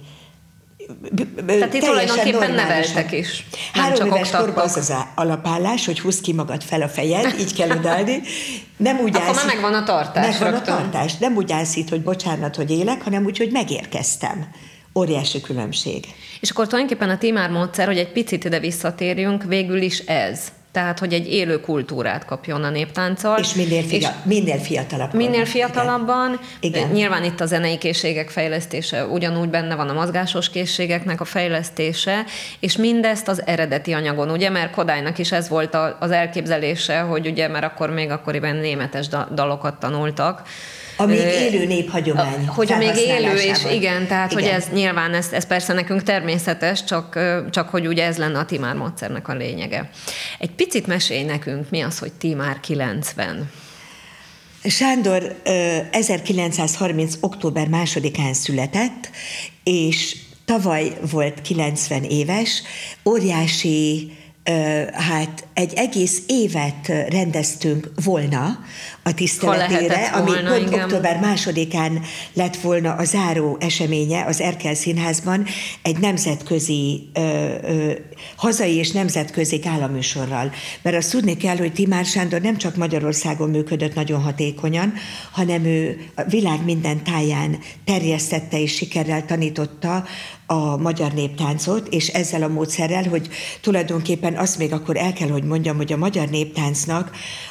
Tehát 1.46 1.70
ti 1.70 1.78
tulajdonképpen 1.78 2.52
neveltek 2.52 3.12
is, 3.12 3.46
nem 3.74 3.82
Három 3.82 3.98
csak 3.98 4.06
éves 4.06 4.30
korban 4.30 4.64
az 4.64 4.76
az 4.76 4.92
alapállás, 5.14 5.86
hogy 5.86 6.00
húzd 6.00 6.22
ki 6.22 6.32
magad 6.32 6.62
fel 6.62 6.82
a 6.82 6.88
fejed, 6.88 7.34
így 7.40 7.54
kell 7.54 7.70
odállni. 7.78 8.20
Nem 8.76 8.98
úgy 8.98 9.14
Akkor 9.16 9.28
állsz 9.28 9.36
már 9.36 9.44
itt- 9.44 9.52
megvan 9.60 9.74
a 9.74 9.84
tartás 9.84 10.26
Megvan 10.38 10.50
rögtön. 10.50 10.74
a 10.74 10.76
tartás. 10.76 11.16
Nem 11.16 11.36
úgy 11.36 11.52
állsz 11.52 11.76
itt, 11.76 11.88
hogy 11.88 12.02
bocsánat, 12.02 12.56
hogy 12.56 12.70
élek, 12.70 13.02
hanem 13.02 13.24
úgy, 13.24 13.38
hogy 13.38 13.50
megérkeztem. 13.52 14.46
Óriási 14.98 15.40
különbség. 15.40 16.04
És 16.40 16.50
akkor 16.50 16.66
tulajdonképpen 16.66 17.10
a 17.10 17.18
Timár 17.18 17.50
módszer, 17.50 17.86
hogy 17.86 17.98
egy 17.98 18.12
picit 18.12 18.44
ide 18.44 18.58
visszatérjünk, 18.60 19.42
végül 19.44 19.82
is 19.82 19.98
ez. 19.98 20.40
Tehát, 20.74 20.98
hogy 20.98 21.12
egy 21.12 21.32
élő 21.32 21.60
kultúrát 21.60 22.24
kapjon 22.24 22.64
a 22.64 22.70
néptánccal. 22.70 23.38
És 23.38 23.54
minél, 23.54 23.82
fia, 23.82 24.14
minél 24.22 24.58
fiatalabb. 24.58 25.14
Minél 25.14 25.44
fiatalabban, 25.44 26.40
Igen. 26.60 26.80
Igen. 26.80 26.94
nyilván 26.94 27.24
itt 27.24 27.40
a 27.40 27.46
zenei 27.46 27.78
készségek 27.78 28.30
fejlesztése 28.30 29.06
ugyanúgy 29.06 29.48
benne 29.48 29.74
van 29.74 29.88
a 29.88 29.92
mozgásos 29.92 30.50
készségeknek 30.50 31.20
a 31.20 31.24
fejlesztése, 31.24 32.24
és 32.60 32.76
mindezt 32.76 33.28
az 33.28 33.46
eredeti 33.46 33.92
anyagon, 33.92 34.30
ugye, 34.30 34.50
mert 34.50 34.70
Kodálynak 34.70 35.18
is 35.18 35.32
ez 35.32 35.48
volt 35.48 35.76
az 35.98 36.10
elképzelése, 36.10 37.00
hogy 37.00 37.26
ugye, 37.26 37.48
mert 37.48 37.64
akkor 37.64 37.90
még 37.90 38.10
akkoriban 38.10 38.56
németes 38.56 39.08
da- 39.08 39.34
dalokat 39.34 39.78
tanultak, 39.78 40.42
A 40.96 41.04
még 41.04 41.18
élő 41.18 41.66
néphagyomány. 41.66 42.46
Hogy 42.46 42.72
a 42.72 42.76
még 42.76 42.96
élő, 42.96 43.34
és 43.34 43.58
igen, 43.72 44.06
tehát 44.06 44.32
igen. 44.32 44.44
hogy 44.44 44.52
ez 44.52 44.64
nyilván, 44.72 45.14
ez, 45.14 45.28
ez 45.32 45.46
persze 45.46 45.72
nekünk 45.72 46.02
természetes, 46.02 46.84
csak, 46.84 47.18
csak 47.50 47.68
hogy 47.68 47.86
ugye 47.86 48.04
ez 48.04 48.16
lenne 48.16 48.38
a 48.38 48.44
Timár 48.44 48.74
módszernek 48.74 49.28
a 49.28 49.34
lényege. 49.34 49.90
Egy 50.38 50.50
picit 50.50 50.86
mesélj 50.86 51.22
nekünk, 51.22 51.70
mi 51.70 51.80
az, 51.80 51.98
hogy 51.98 52.12
Timár 52.12 52.60
90? 52.60 53.50
Sándor 54.64 55.36
ö, 55.44 55.76
1930. 55.90 57.14
október 57.20 57.68
másodikán 57.68 58.34
született, 58.34 59.10
és 59.64 60.16
tavaly 60.44 60.92
volt 61.10 61.40
90 61.42 62.02
éves, 62.02 62.62
óriási 63.04 64.12
hát 64.92 65.46
egy 65.54 65.72
egész 65.74 66.22
évet 66.26 66.88
rendeztünk 67.08 67.90
volna 68.04 68.58
a 69.06 69.14
tiszteletére, 69.14 70.06
ami 70.06 70.30
volna, 70.30 70.50
pont 70.50 70.66
igen. 70.66 70.82
október 70.82 71.20
másodikán 71.20 72.00
lett 72.32 72.56
volna 72.56 72.92
a 72.92 73.04
záró 73.04 73.56
eseménye 73.60 74.24
az 74.24 74.40
Erkel 74.40 74.74
Színházban 74.74 75.46
egy 75.82 75.98
nemzetközi, 75.98 77.08
ö, 77.12 77.20
ö, 77.62 77.92
hazai 78.36 78.74
és 78.74 78.90
nemzetközi 78.90 79.56
gálaműsorral. 79.56 80.52
Mert 80.82 80.96
azt 80.96 81.10
tudni 81.10 81.36
kell, 81.36 81.56
hogy 81.56 81.72
Timár 81.72 82.04
Sándor 82.04 82.40
nem 82.40 82.56
csak 82.56 82.76
Magyarországon 82.76 83.50
működött 83.50 83.94
nagyon 83.94 84.22
hatékonyan, 84.22 84.92
hanem 85.32 85.64
ő 85.64 86.10
a 86.14 86.22
világ 86.22 86.64
minden 86.64 87.02
táján 87.02 87.58
terjesztette 87.84 88.60
és 88.60 88.74
sikerrel 88.74 89.24
tanította 89.24 90.04
a 90.46 90.76
magyar 90.76 91.12
néptáncot, 91.12 91.88
és 91.88 92.08
ezzel 92.08 92.42
a 92.42 92.48
módszerrel, 92.48 93.08
hogy 93.08 93.28
tulajdonképpen 93.60 94.36
azt 94.36 94.58
még 94.58 94.72
akkor 94.72 94.96
el 94.96 95.12
kell, 95.12 95.28
hogy 95.28 95.44
mondjam, 95.44 95.76
hogy 95.76 95.92
a 95.92 95.96
magyar 95.96 96.28
néptáncnak 96.28 97.10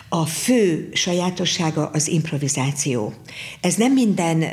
a 0.09 0.25
fő 0.25 0.89
sajátossága 0.93 1.89
az 1.93 2.07
improvizáció. 2.07 3.13
Ez 3.61 3.75
nem 3.75 3.91
minden, 3.91 4.45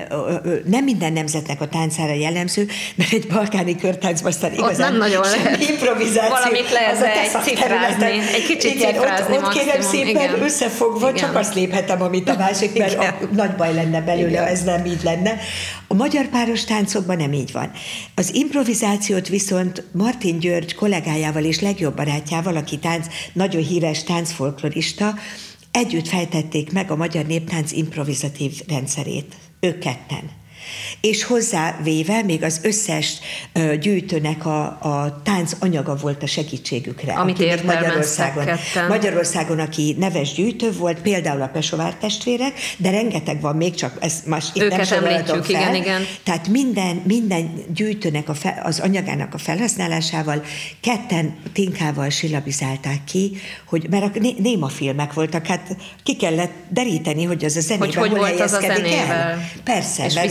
nem 0.64 0.84
minden 0.84 1.12
nemzetnek 1.12 1.60
a 1.60 1.68
táncára 1.68 2.12
jellemző, 2.12 2.66
mert 2.94 3.12
egy 3.12 3.26
balkáni 3.26 3.76
körtáncban 3.76 4.32
aztán 4.32 4.52
igazán 4.52 4.90
nem 4.90 5.00
nagyon 5.00 5.22
lehet. 5.22 5.68
improvizáció. 5.68 6.30
Valamit 6.30 6.70
lehet 6.70 7.44
cifrázni, 7.44 8.04
egy 8.34 8.44
kicsit 8.46 8.74
igen, 8.74 8.92
cifrázni 8.92 9.36
ott, 9.36 9.42
ott 9.42 9.52
kérem 9.52 9.80
maximum, 9.80 10.06
szépen 10.06 10.22
igen. 10.22 10.42
összefogva, 10.42 11.08
Igen. 11.08 11.20
csak 11.20 11.36
azt 11.36 11.54
léphetem, 11.54 12.02
amit 12.02 12.28
a 12.28 12.36
másik, 12.38 12.78
mert 12.78 12.98
a, 12.98 13.18
nagy 13.32 13.54
baj 13.54 13.74
lenne 13.74 14.00
belőle, 14.00 14.28
Igen. 14.28 14.42
ha 14.42 14.48
ez 14.48 14.62
nem 14.62 14.84
így 14.84 15.02
lenne. 15.02 15.38
A 15.92 15.96
magyar 15.96 16.28
páros 16.28 16.64
táncokban 16.64 17.16
nem 17.16 17.32
így 17.32 17.52
van. 17.52 17.70
Az 18.14 18.34
improvizációt 18.34 19.28
viszont 19.28 19.84
Martin 19.92 20.38
György 20.38 20.74
kollégájával 20.74 21.44
és 21.44 21.60
legjobb 21.60 21.96
barátjával, 21.96 22.56
aki 22.56 22.78
tánc, 22.78 23.06
nagyon 23.32 23.62
híres 23.62 24.02
táncfolklorista, 24.02 25.14
együtt 25.70 26.08
fejtették 26.08 26.72
meg 26.72 26.90
a 26.90 26.96
magyar 26.96 27.26
néptánc 27.26 27.72
improvizatív 27.72 28.60
rendszerét. 28.68 29.34
Ők 29.60 29.78
ketten. 29.78 30.39
És 31.00 31.24
hozzávéve 31.24 32.22
még 32.22 32.42
az 32.42 32.60
összes 32.62 33.12
gyűjtőnek 33.80 34.46
a, 34.46 34.62
a 34.66 35.20
tánc 35.24 35.52
anyaga 35.60 35.96
volt 35.96 36.22
a 36.22 36.26
segítségükre. 36.26 37.12
Amit 37.12 37.64
Magyarországon. 37.64 38.44
Magyarországon, 38.88 39.58
aki 39.58 39.96
neves 39.98 40.32
gyűjtő 40.32 40.72
volt, 40.72 41.00
például 41.00 41.42
a 41.42 41.46
Pesovár 41.46 41.94
testvérek, 41.94 42.52
de 42.76 42.90
rengeteg 42.90 43.40
van 43.40 43.56
még, 43.56 43.74
csak 43.74 43.96
ez 44.00 44.14
most 44.26 44.56
itt 44.56 44.62
Őket 44.62 44.90
nem 44.90 45.04
említjük, 45.04 45.44
fel. 45.44 45.60
igen, 45.60 45.74
igen. 45.74 46.02
Tehát 46.22 46.48
minden, 46.48 47.02
minden 47.06 47.64
gyűjtőnek 47.74 48.28
a 48.28 48.34
fe, 48.34 48.60
az 48.64 48.80
anyagának 48.80 49.34
a 49.34 49.38
felhasználásával 49.38 50.42
ketten 50.80 51.36
tinkával 51.52 52.10
silabizálták 52.10 53.04
ki, 53.04 53.36
hogy, 53.64 53.86
mert 53.90 54.16
a 54.16 54.18
né- 54.18 54.38
néma 54.38 54.68
filmek 54.68 55.12
voltak, 55.12 55.46
hát 55.46 55.76
ki 56.02 56.16
kellett 56.16 56.52
deríteni, 56.68 57.24
hogy 57.24 57.44
az 57.44 57.56
a 57.56 57.60
zenében 57.60 57.86
Hogy 57.86 57.96
hogy 57.96 58.08
hol 58.08 58.18
volt 58.18 58.40
az 58.40 58.52
a 58.52 58.60
helyezkedik 58.60 58.92
el. 58.92 59.06
zenével. 59.06 59.50
Persze. 59.64 60.04
És 60.04 60.14
mert 60.14 60.26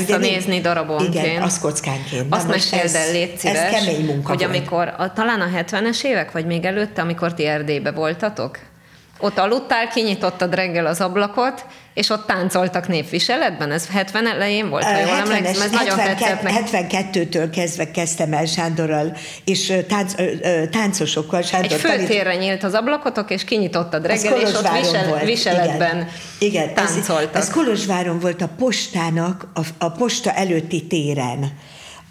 nem- 0.48 0.62
darabonként. 0.62 1.14
Igen, 1.26 1.42
az 1.42 1.60
kockánként. 1.60 2.30
Na 2.30 2.36
Azt 2.36 2.48
meséld 2.48 2.96
el, 2.96 3.12
légy 3.12 3.38
szíves, 3.38 3.58
Ez 3.58 3.72
kemény 3.84 4.06
munka 4.06 4.28
hogy 4.30 4.38
volt. 4.44 4.50
amikor, 4.56 4.94
a, 4.98 5.14
talán 5.14 5.42
a 5.42 5.48
70-es 5.58 6.04
évek, 6.04 6.32
vagy 6.32 6.46
még 6.46 6.66
előtte, 6.66 7.02
amikor 7.02 7.34
ti 7.34 7.46
Erdélybe 7.46 7.92
voltatok, 7.92 8.60
ott 9.20 9.38
aludtál, 9.38 9.88
kinyitottad 9.88 10.56
reggel 10.56 10.86
az 10.86 11.02
ablakot, 11.02 11.66
és 12.00 12.10
ott 12.10 12.26
táncoltak 12.26 12.88
népviseletben? 12.88 13.72
Ez 13.72 13.88
70 13.88 14.28
elején 14.28 14.70
volt, 14.70 14.84
ha 14.84 14.98
jól 14.98 15.08
70-es, 15.08 15.20
emlékszem, 15.20 15.62
ez 15.62 15.72
nagyon 15.72 15.98
tetszett 15.98 16.42
meg. 16.42 16.54
72-től 16.72 17.50
kezdve 17.52 17.92
kezdtem 17.92 18.34
el 18.34 18.46
Sándorral, 18.46 19.18
és 19.46 19.74
tánc, 19.88 20.14
táncosokkal 20.72 21.42
Sándor 21.42 21.72
Egy 21.72 21.82
tanít- 21.82 22.00
főtérre 22.00 22.36
nyílt 22.36 22.64
az 22.64 22.74
ablakotok, 22.74 23.32
és 23.32 23.44
kinyitottad 23.44 24.06
reggel, 24.06 24.40
és 24.40 24.54
ott 24.54 24.70
visel, 24.82 25.08
volt. 25.08 25.24
viseletben 25.24 25.96
igen. 25.96 26.08
Igen, 26.40 26.74
táncoltak. 26.74 27.36
Ez, 27.36 27.48
ez 27.48 27.54
Kolozsváron 27.54 28.20
volt 28.20 28.42
a 28.42 28.50
postának, 28.58 29.48
a, 29.54 29.62
a 29.78 29.92
posta 29.92 30.32
előtti 30.32 30.88
téren. 30.88 31.52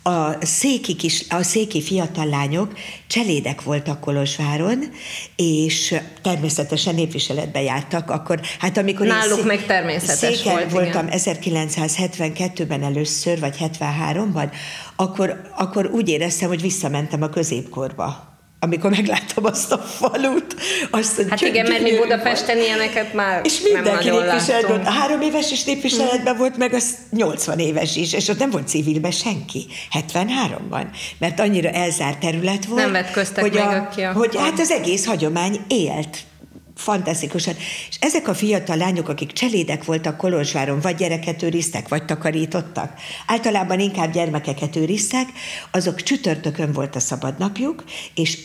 A 0.02 0.45
széki, 0.45 0.97
kis, 0.97 1.25
a 1.28 1.43
széki 1.43 1.83
fiatal 1.83 2.26
lányok 2.26 2.73
cselédek 3.07 3.62
voltak 3.62 4.00
Kolozsváron, 4.00 4.85
és 5.37 5.95
természetesen 6.23 6.95
népviseletbe 6.95 7.62
jártak, 7.62 8.11
akkor, 8.11 8.40
hát 8.59 8.76
amikor 8.76 9.07
Náluk 9.07 9.38
szé- 9.38 9.47
még 9.47 9.67
természetes 9.67 10.37
széken 10.37 10.52
volt, 10.52 10.71
voltam 10.71 11.07
igen. 11.07 11.21
1972-ben 11.25 12.83
először, 12.83 13.40
vagy 13.40 13.57
73-ban, 13.61 14.50
akkor, 14.97 15.50
akkor 15.57 15.87
úgy 15.87 16.09
éreztem, 16.09 16.49
hogy 16.49 16.61
visszamentem 16.61 17.23
a 17.23 17.28
középkorba. 17.28 18.28
Amikor 18.61 18.91
megláttam 18.91 19.45
azt 19.45 19.73
a 19.73 19.79
falut, 19.79 20.57
azt 20.91 21.19
a 21.19 21.23
Hát 21.29 21.41
igen, 21.41 21.67
mert 21.69 21.83
mi 21.83 21.97
Budapesten 21.97 22.59
ilyeneket 22.59 23.15
már 23.15 23.41
és 23.45 23.61
mindenki 23.61 24.11
népviseletben, 24.11 24.85
három 24.85 25.21
éves 25.21 25.50
is 25.50 25.65
népviseletben 25.65 26.37
volt, 26.37 26.57
meg 26.57 26.73
az 26.73 26.95
80 27.11 27.59
éves 27.59 27.97
is, 27.97 28.12
és 28.12 28.29
ott 28.29 28.38
nem 28.38 28.50
volt 28.50 28.69
civilben 28.69 29.11
senki, 29.11 29.67
73-ban, 30.00 30.85
mert 31.19 31.41
annyira 31.41 31.69
elzárt 31.69 32.19
terület 32.19 32.65
volt, 32.65 32.83
Nem 32.83 32.93
vetköztek 32.93 33.43
hogy, 33.43 33.53
még 33.53 33.62
a, 33.62 33.77
aki 33.77 34.03
akkor. 34.03 34.27
hogy 34.27 34.37
hát 34.37 34.59
az 34.61 34.71
egész 34.71 35.07
hagyomány 35.07 35.61
élt 35.69 36.19
fantasztikusan. 36.79 37.55
És 37.89 37.97
ezek 38.01 38.29
a 38.29 38.35
fiatal 38.35 38.77
lányok, 38.77 39.09
akik 39.09 39.33
cselédek 39.33 39.85
voltak 39.85 40.17
Kolozsváron, 40.17 40.81
vagy 40.81 40.97
gyereket 40.97 41.43
őriztek, 41.43 41.89
vagy 41.89 42.05
takarítottak, 42.05 42.93
általában 43.27 43.81
inkább 43.81 44.13
gyermekeket 44.13 44.77
őriztek, 44.77 45.29
azok 45.71 46.03
csütörtökön 46.03 46.73
volt 46.73 46.97
a 46.97 47.01
szabadnapjuk, 47.01 47.85
és 48.15 48.39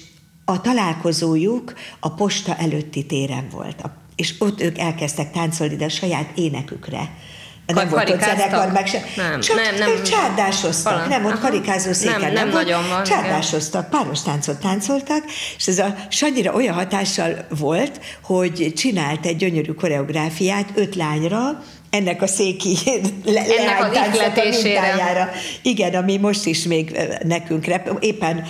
a 0.46 0.62
találkozójuk 0.62 1.74
a 2.00 2.10
posta 2.10 2.56
előtti 2.56 3.06
téren 3.06 3.48
volt. 3.52 3.82
És 4.16 4.34
ott 4.40 4.62
ők 4.62 4.78
elkezdtek 4.78 5.32
táncolni, 5.32 5.76
de 5.76 5.86
a 5.86 5.90
saját 5.90 6.38
énekükre. 6.38 7.18
Nem 7.66 7.90
volt 7.90 8.10
ott 8.10 8.20
zenekar, 8.22 8.72
meg 8.72 8.88
se. 8.88 9.04
Nem, 9.16 9.40
Csak 9.40 9.56
nem, 9.56 9.76
nem. 9.76 10.04
csárdásoztak. 10.04 10.94
Valami. 10.94 11.14
Nem, 11.14 11.26
ott 11.26 11.40
karikázó 11.40 11.94
széken 11.94 12.20
Nem, 12.20 12.34
nem 12.34 12.50
volt. 12.50 12.64
nagyon 12.66 12.84
igen. 12.86 13.04
Csárdásoztak, 13.04 13.90
páros 13.90 14.22
táncot 14.22 14.60
táncoltak, 14.60 15.24
és 15.58 15.68
ez 15.68 15.80
a 15.80 15.96
Sanyira 16.10 16.54
olyan 16.54 16.74
hatással 16.74 17.46
volt, 17.50 18.00
hogy 18.24 18.74
csinált 18.76 19.26
egy 19.26 19.36
gyönyörű 19.36 19.72
koreográfiát 19.72 20.70
öt 20.76 20.96
lányra, 20.96 21.64
ennek 21.90 22.22
a 22.22 22.28
széki 22.28 22.78
le- 23.26 23.46
Ennek 23.58 23.84
a 23.84 24.42
mintájára. 24.50 25.30
Igen, 25.62 25.94
ami 25.96 26.18
most 26.18 26.46
is 26.46 26.64
még 26.64 26.98
nekünk 27.24 27.66
rep, 27.66 27.98
éppen 28.00 28.44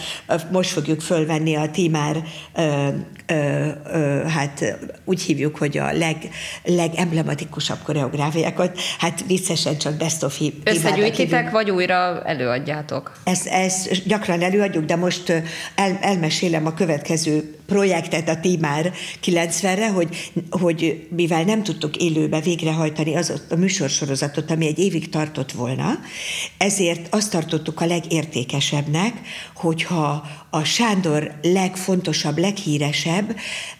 most 0.51 0.70
fogjuk 0.70 1.01
fölvenni 1.01 1.55
a 1.55 1.70
Timár, 1.72 2.24
ö, 3.25 3.68
ö, 3.94 4.24
hát 4.27 4.77
úgy 5.06 5.22
hívjuk, 5.22 5.58
hogy 5.58 5.77
a 5.77 5.94
leg, 5.94 6.30
legemblematikusabb 6.63 7.77
koreográfiákat, 7.84 8.80
hát 9.00 9.24
viccesen 9.27 9.77
csak 9.77 9.94
best 9.94 10.24
of 10.24 10.38
Timárt, 10.38 10.53
Összegyűjtitek, 10.63 11.51
vagy 11.51 11.72
újra 11.72 12.22
előadjátok? 12.25 13.12
ezt, 13.24 13.48
ezt 13.48 14.08
gyakran 14.08 14.42
előadjuk, 14.42 14.86
de 14.86 14.96
most 14.96 15.30
el, 15.75 15.98
elmesélem 16.01 16.65
a 16.65 16.74
következő 16.74 17.58
projektet 17.65 18.30
a 18.30 18.39
Tímár 18.39 18.94
90-re, 19.25 19.89
hogy, 19.89 20.32
hogy 20.50 21.08
mivel 21.10 21.44
nem 21.44 21.63
tudtuk 21.63 21.96
élőbe 21.96 22.39
végrehajtani 22.39 23.15
az 23.15 23.42
a 23.50 23.56
műsorsorozatot, 23.56 24.51
ami 24.51 24.68
egy 24.68 24.80
évig 24.80 25.10
tartott 25.10 25.51
volna, 25.51 26.00
ezért 26.58 27.13
azt 27.13 27.32
tartottuk 27.32 27.82
a 27.82 27.86
legértékesebbnek, 27.86 29.13
hogyha 29.56 30.27
a 30.50 30.63
Sándor 30.63 31.32
legfontosabb, 31.42 32.38
leghíresebb 32.38 33.12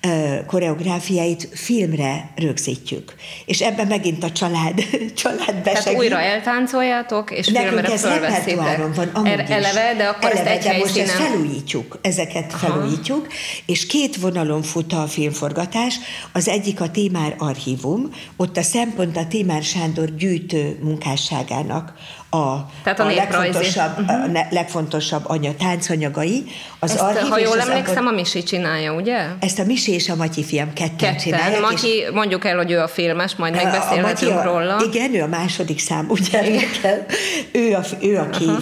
ö, 0.02 0.36
koreográfiáit 0.48 1.50
filmre 1.54 2.32
rögzítjük. 2.36 3.14
És 3.46 3.62
ebben 3.62 3.88
megint 3.88 4.24
a 4.24 4.32
család, 4.32 4.82
család 5.24 5.46
Tehát 5.46 5.64
besegít. 5.64 6.00
újra 6.00 6.20
eltáncoljátok, 6.20 7.32
és 7.32 7.48
Nekünk 7.48 7.72
filmre 7.72 7.92
ez 7.92 8.04
repertoáron 8.04 8.92
van 8.94 9.10
amúgy 9.14 9.30
Er- 9.30 9.50
is. 9.50 9.56
Eleve, 9.56 9.94
de 9.98 10.04
akkor 10.04 10.32
Eleve, 10.32 10.50
ezt 10.50 10.66
egy 10.66 10.72
de 10.72 10.78
most 10.78 10.98
ezt 10.98 11.12
felújítjuk, 11.12 12.00
ezeket 12.02 12.54
Aha. 12.54 12.68
felújítjuk, 12.68 13.28
és 13.66 13.86
két 13.86 14.16
vonalon 14.16 14.62
fut 14.62 14.94
a 14.94 15.08
filmforgatás, 15.08 15.96
az 16.34 16.48
egyik 16.48 16.82
a 16.82 16.92
Témár 16.92 17.36
Archívum, 17.38 18.10
ott 18.38 18.58
a 18.58 18.62
szempont 18.62 19.18
a 19.18 19.28
Témár 19.28 19.64
Sándor 19.64 20.16
gyűjtő 20.16 20.80
munkásságának 20.82 21.94
a, 22.34 22.66
Tehát 22.84 23.00
a 23.00 23.04
a 23.04 23.08
legfontosabb, 23.08 24.00
uh-huh. 24.00 24.24
a 24.24 24.28
ne- 24.28 24.48
legfontosabb 24.52 25.24
anya, 25.30 25.56
táncanyagai. 25.56 26.44
Az 26.80 26.92
Ezt, 26.92 27.00
archív 27.00 27.30
ha 27.30 27.40
és 27.40 27.46
jól 27.46 27.60
emlékszem, 27.62 28.08
a 28.08 28.12
Misi 28.12 28.44
csinálja, 28.44 28.94
ugye? 28.94 29.26
Ezt 29.40 29.60
a 29.60 29.64
Misi 29.64 29.92
és 29.92 30.10
a 30.10 30.16
Matyi 30.16 30.44
fiam 30.44 30.74
ketten, 30.74 30.96
Ketten. 30.98 31.18
csinálják. 31.18 31.54
és- 31.54 31.60
Matyi, 31.60 32.04
mondjuk 32.14 32.46
el, 32.46 32.58
hogy 32.58 32.72
ő 32.72 32.80
a 32.80 32.88
filmes, 32.88 33.36
majd 33.36 33.54
a 33.56 33.64
megbeszélhetünk 33.64 34.38
a- 34.38 34.44
róla. 34.44 34.82
Igen, 34.92 35.14
ő 35.16 35.22
a 35.22 35.28
második 35.28 35.80
számú 35.80 36.16
gyermekem. 36.32 37.06
Ő, 37.52 37.74
a, 37.74 37.82
ő 38.02 38.18
aki 38.18 38.46
uh-huh, 38.46 38.62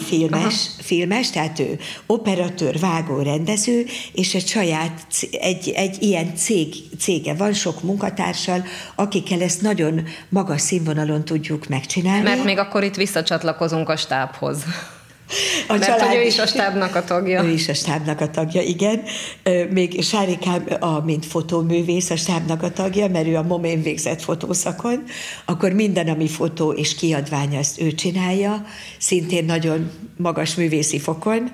filmes, 0.91 1.29
tehát 1.29 1.59
ő 1.59 1.79
operatőr, 2.05 2.79
vágó, 2.79 3.21
rendező, 3.21 3.85
és 4.13 4.35
egy 4.35 4.47
saját, 4.47 5.05
egy, 5.31 5.69
egy 5.75 5.97
ilyen 5.99 6.35
cég, 6.35 6.75
cége 6.99 7.33
van, 7.33 7.53
sok 7.53 7.83
munkatársal, 7.83 8.63
akikkel 8.95 9.41
ezt 9.41 9.61
nagyon 9.61 10.03
magas 10.29 10.61
színvonalon 10.61 11.25
tudjuk 11.25 11.67
megcsinálni. 11.67 12.23
Mert 12.23 12.43
még 12.43 12.57
akkor 12.57 12.83
itt 12.83 12.95
visszacsatlakozunk 12.95 13.89
a 13.89 13.97
stábhoz. 13.97 14.63
A 15.67 15.73
Mert 15.73 15.85
család 15.85 16.07
hogy 16.07 16.15
ő 16.15 16.21
is- 16.21 16.39
a 16.39 16.45
stábnak 16.45 16.95
a 16.95 17.03
tagja. 17.03 17.43
Ő 17.43 17.49
is 17.49 17.67
a 17.69 17.73
stábnak 17.73 18.21
a 18.21 18.29
tagja, 18.29 18.61
igen. 18.61 19.01
Még 19.69 20.03
Sárikám, 20.03 20.65
a, 20.79 20.99
mint 20.99 21.25
fotóművész, 21.25 22.09
a 22.09 22.15
stábnak 22.15 22.63
a 22.63 22.71
tagja, 22.71 23.07
mert 23.07 23.27
ő 23.27 23.35
a 23.35 23.43
momén 23.43 23.81
végzett 23.81 24.21
fotószakon, 24.21 25.03
akkor 25.45 25.71
minden, 25.71 26.07
ami 26.07 26.27
fotó 26.27 26.71
és 26.71 26.95
kiadvány, 26.95 27.57
azt 27.57 27.81
ő 27.81 27.91
csinálja, 27.91 28.65
szintén 28.97 29.45
nagyon 29.45 29.91
magas 30.17 30.55
művészi 30.55 30.99
fokon. 30.99 31.51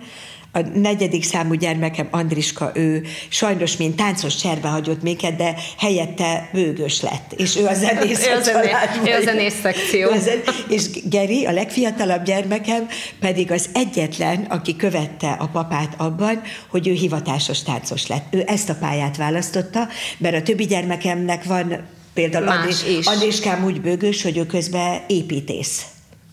A 0.57 0.61
negyedik 0.73 1.23
számú 1.23 1.53
gyermekem 1.53 2.07
Andriska, 2.11 2.71
ő 2.73 3.03
sajnos, 3.29 3.77
mint 3.77 3.95
táncos 3.95 4.35
cserbe 4.35 4.67
hagyott 4.67 5.01
minket, 5.01 5.35
de 5.35 5.55
helyette 5.77 6.49
bőgös 6.53 7.01
lett, 7.01 7.33
és 7.35 7.55
ő 7.55 7.65
a 7.65 7.73
zenész 7.73 8.27
Ő 8.27 8.31
a 8.31 8.41
zené- 8.41 8.71
ő 9.07 9.13
a 9.13 9.21
zenész 9.21 9.59
szekció. 9.61 10.09
Ő 10.09 10.11
a 10.11 10.19
zen- 10.19 10.43
és 10.69 10.83
Geri, 11.03 11.45
a 11.45 11.51
legfiatalabb 11.51 12.23
gyermekem, 12.23 12.87
pedig 13.19 13.51
az 13.51 13.69
egyetlen, 13.73 14.45
aki 14.49 14.75
követte 14.75 15.31
a 15.31 15.47
papát 15.47 15.93
abban, 15.97 16.41
hogy 16.69 16.87
ő 16.87 16.91
hivatásos 16.91 17.63
táncos 17.63 18.07
lett. 18.07 18.25
Ő 18.33 18.43
ezt 18.45 18.69
a 18.69 18.75
pályát 18.75 19.17
választotta, 19.17 19.87
mert 20.17 20.35
a 20.35 20.41
többi 20.41 20.65
gyermekemnek 20.65 21.43
van 21.43 21.87
például 22.13 22.47
Andris, 22.47 22.83
is. 22.83 23.05
Andriskám 23.05 23.63
úgy 23.63 23.81
bőgős, 23.81 24.23
hogy 24.23 24.37
ő 24.37 24.45
közben 24.45 25.01
építész 25.07 25.85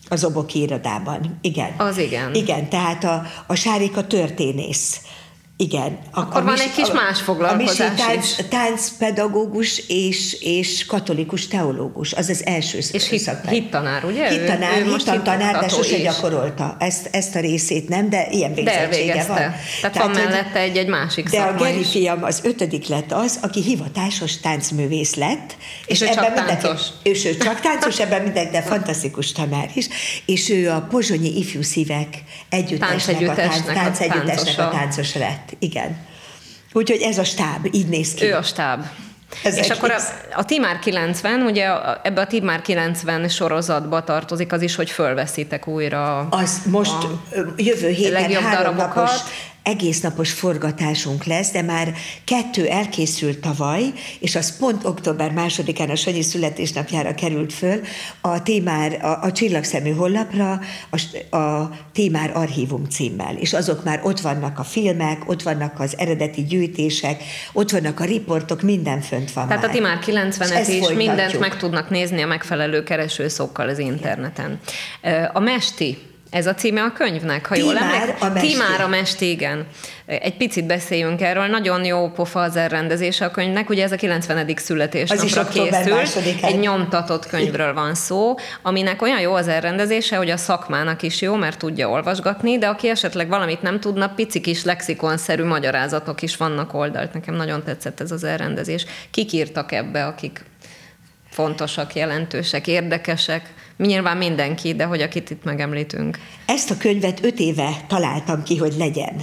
az 0.08 0.24
oboki 0.24 0.60
irodában. 0.60 1.38
Igen. 1.40 1.74
Az 1.78 1.98
igen. 1.98 2.34
Igen, 2.34 2.68
tehát 2.68 3.04
a, 3.04 3.22
a 3.46 3.54
Sárika 3.54 4.06
történész. 4.06 5.00
Igen. 5.56 5.98
Akkor 6.12 6.40
a 6.40 6.44
van 6.44 6.60
egy 6.60 6.72
kis 6.72 6.88
a- 6.88 6.92
más 6.92 7.20
foglalkozás 7.20 7.88
A 7.90 7.94
tánc, 7.94 8.24
is. 8.24 8.44
táncpedagógus 8.48 9.78
és, 9.88 10.36
és 10.40 10.84
katolikus 10.86 11.46
teológus, 11.46 12.12
az 12.12 12.28
az 12.28 12.46
első 12.46 12.78
És 12.92 13.08
hit, 13.08 13.30
hittanár, 13.48 14.04
ugye? 14.04 14.32
Ő- 14.32 14.38
Hittanár, 14.40 14.82
hittantanár, 14.82 15.58
de 15.58 15.68
sose 15.68 15.96
is. 15.96 16.02
gyakorolta 16.02 16.76
ezt, 16.78 17.08
ezt 17.12 17.34
a 17.34 17.40
részét, 17.40 17.88
nem, 17.88 18.08
de 18.10 18.26
ilyen 18.30 18.54
végzettsége 18.54 19.24
van. 19.28 19.36
Tehát, 19.36 19.96
van 19.96 20.06
hogy- 20.06 20.14
mellette 20.24 20.58
egy, 20.58 20.76
egy 20.76 20.86
másik 20.86 21.28
de 21.28 21.40
a 21.40 21.54
Geri 21.54 21.78
is. 21.78 21.90
fiam 21.90 22.22
az 22.24 22.40
ötödik 22.42 22.86
lett 22.86 23.12
az, 23.12 23.38
aki 23.42 23.62
hivatásos 23.62 24.40
táncművész 24.40 25.14
lett. 25.14 25.56
És 25.86 26.00
ő 26.00 26.06
csak 26.08 26.34
táncos. 26.34 26.80
És 27.02 27.24
ő 27.24 27.36
csak 27.36 27.60
táncos, 27.60 27.98
ebben 28.00 28.22
mindenki, 28.22 28.50
de 28.50 28.62
fantasztikus 28.62 29.32
tanár 29.32 29.70
is. 29.74 29.88
És 30.26 30.50
ő 30.50 30.70
a 30.70 30.86
Pozsonyi 30.90 31.38
Ifjú 31.38 31.62
Szívek 31.62 32.22
együttesnek, 32.48 33.16
a, 33.28 33.34
tánc, 33.34 33.36
Táncegyüttesnek 33.36 33.76
a 33.76 33.80
táncegyüttesnek 33.82 34.70
táncos 34.70 35.14
lett. 35.14 35.43
Igen. 35.58 35.96
Úgyhogy 36.72 37.00
ez 37.00 37.18
a 37.18 37.24
stáb, 37.24 37.68
így 37.70 37.88
néz 37.88 38.14
ki. 38.14 38.24
Ő 38.24 38.34
a 38.34 38.42
stáb. 38.42 38.84
Ez 39.42 39.56
és 39.56 39.70
akkor 39.70 39.90
a, 39.90 39.98
a 40.36 40.44
Timár 40.44 40.78
90, 40.78 41.42
ugye 41.42 41.68
ebbe 42.02 42.20
a 42.20 42.26
Timár 42.26 42.62
90 42.62 43.28
sorozatba 43.28 44.04
tartozik 44.04 44.52
az 44.52 44.62
is, 44.62 44.74
hogy 44.74 44.90
fölveszitek 44.90 45.66
újra 45.66 46.28
Az 46.28 46.60
most 46.70 46.92
a 46.92 47.20
jövő 47.56 47.88
héten 47.88 48.12
legjobb 48.12 48.42
három 48.42 48.76
darabokat. 48.76 48.94
napos 48.94 49.20
egész 49.64 50.00
napos 50.00 50.32
forgatásunk 50.32 51.24
lesz, 51.24 51.50
de 51.50 51.62
már 51.62 51.92
kettő 52.24 52.66
elkészült 52.66 53.38
tavaly, 53.38 53.92
és 54.20 54.34
az 54.34 54.56
pont 54.56 54.84
október 54.84 55.32
másodikán 55.32 55.90
a 55.90 55.94
Sanyi 55.94 56.22
születésnapjára 56.22 57.14
került 57.14 57.52
föl 57.52 57.80
a 58.20 58.42
témár, 58.42 59.04
a, 59.04 59.22
a 59.22 59.32
csillagszemű 59.32 59.90
hollapra 59.90 60.60
a, 60.90 61.36
a 61.36 61.70
témár 61.92 62.30
archívum 62.34 62.84
címmel. 62.84 63.36
És 63.36 63.52
azok 63.52 63.84
már 63.84 64.00
ott 64.02 64.20
vannak 64.20 64.58
a 64.58 64.64
filmek, 64.64 65.28
ott 65.28 65.42
vannak 65.42 65.80
az 65.80 65.94
eredeti 65.98 66.44
gyűjtések, 66.44 67.22
ott 67.52 67.70
vannak 67.70 68.00
a 68.00 68.04
riportok, 68.04 68.62
minden 68.62 69.00
fönt 69.00 69.32
van 69.32 69.48
Tehát 69.48 69.62
már. 69.62 69.70
a 69.70 69.74
Timár 69.74 69.98
És 70.00 70.14
90-et 70.14 70.50
ezt 70.50 70.72
is 70.72 70.88
mindent 70.88 71.38
meg 71.38 71.56
tudnak 71.56 71.90
nézni 71.90 72.22
a 72.22 72.26
megfelelő 72.26 72.82
keresőszokkal 72.82 73.68
az 73.68 73.78
interneten. 73.78 74.60
A 75.32 75.40
Mesti, 75.40 75.98
ez 76.34 76.46
a 76.46 76.54
címe 76.54 76.82
a 76.82 76.92
könyvnek, 76.92 77.46
ha 77.46 77.56
jól 77.56 77.72
Timár 77.72 77.92
emlékszem. 77.92 78.28
a 78.28 78.32
Mesti. 78.32 78.48
Timár 78.48 78.80
a 78.80 78.88
Mesti, 78.88 79.30
igen. 79.30 79.66
Egy 80.06 80.36
picit 80.36 80.66
beszéljünk 80.66 81.20
erről. 81.20 81.46
Nagyon 81.46 81.84
jó 81.84 82.10
pofa 82.10 82.40
az 82.40 82.56
elrendezése 82.56 83.24
a 83.24 83.30
könyvnek. 83.30 83.70
Ugye 83.70 83.82
ez 83.82 83.92
a 83.92 83.96
90. 83.96 84.54
születésnapra 84.56 85.48
készült. 85.48 86.42
Egy 86.42 86.58
nyomtatott 86.58 87.26
könyvről 87.26 87.74
van 87.74 87.94
szó, 87.94 88.34
aminek 88.62 89.02
olyan 89.02 89.20
jó 89.20 89.34
az 89.34 89.48
elrendezése, 89.48 90.16
hogy 90.16 90.30
a 90.30 90.36
szakmának 90.36 91.02
is 91.02 91.20
jó, 91.20 91.34
mert 91.34 91.58
tudja 91.58 91.88
olvasgatni, 91.88 92.58
de 92.58 92.66
aki 92.66 92.88
esetleg 92.88 93.28
valamit 93.28 93.62
nem 93.62 93.80
tudna, 93.80 94.08
pici 94.08 94.40
kis 94.40 94.64
lexikonszerű 94.64 95.44
magyarázatok 95.44 96.22
is 96.22 96.36
vannak 96.36 96.74
oldalt. 96.74 97.12
Nekem 97.12 97.34
nagyon 97.34 97.62
tetszett 97.62 98.00
ez 98.00 98.10
az 98.10 98.24
elrendezés. 98.24 98.86
Kik 99.10 99.32
írtak 99.32 99.72
ebbe, 99.72 100.06
akik 100.06 100.44
fontosak, 101.30 101.94
jelentősek, 101.94 102.66
érdekesek? 102.66 103.54
Nyilván 103.76 104.16
mindenki, 104.16 104.74
de 104.74 104.84
hogy 104.84 105.00
akit 105.00 105.30
itt 105.30 105.44
megemlítünk. 105.44 106.18
Ezt 106.46 106.70
a 106.70 106.76
könyvet 106.76 107.24
öt 107.24 107.40
éve 107.40 107.84
találtam 107.88 108.42
ki, 108.42 108.56
hogy 108.56 108.74
legyen, 108.78 109.22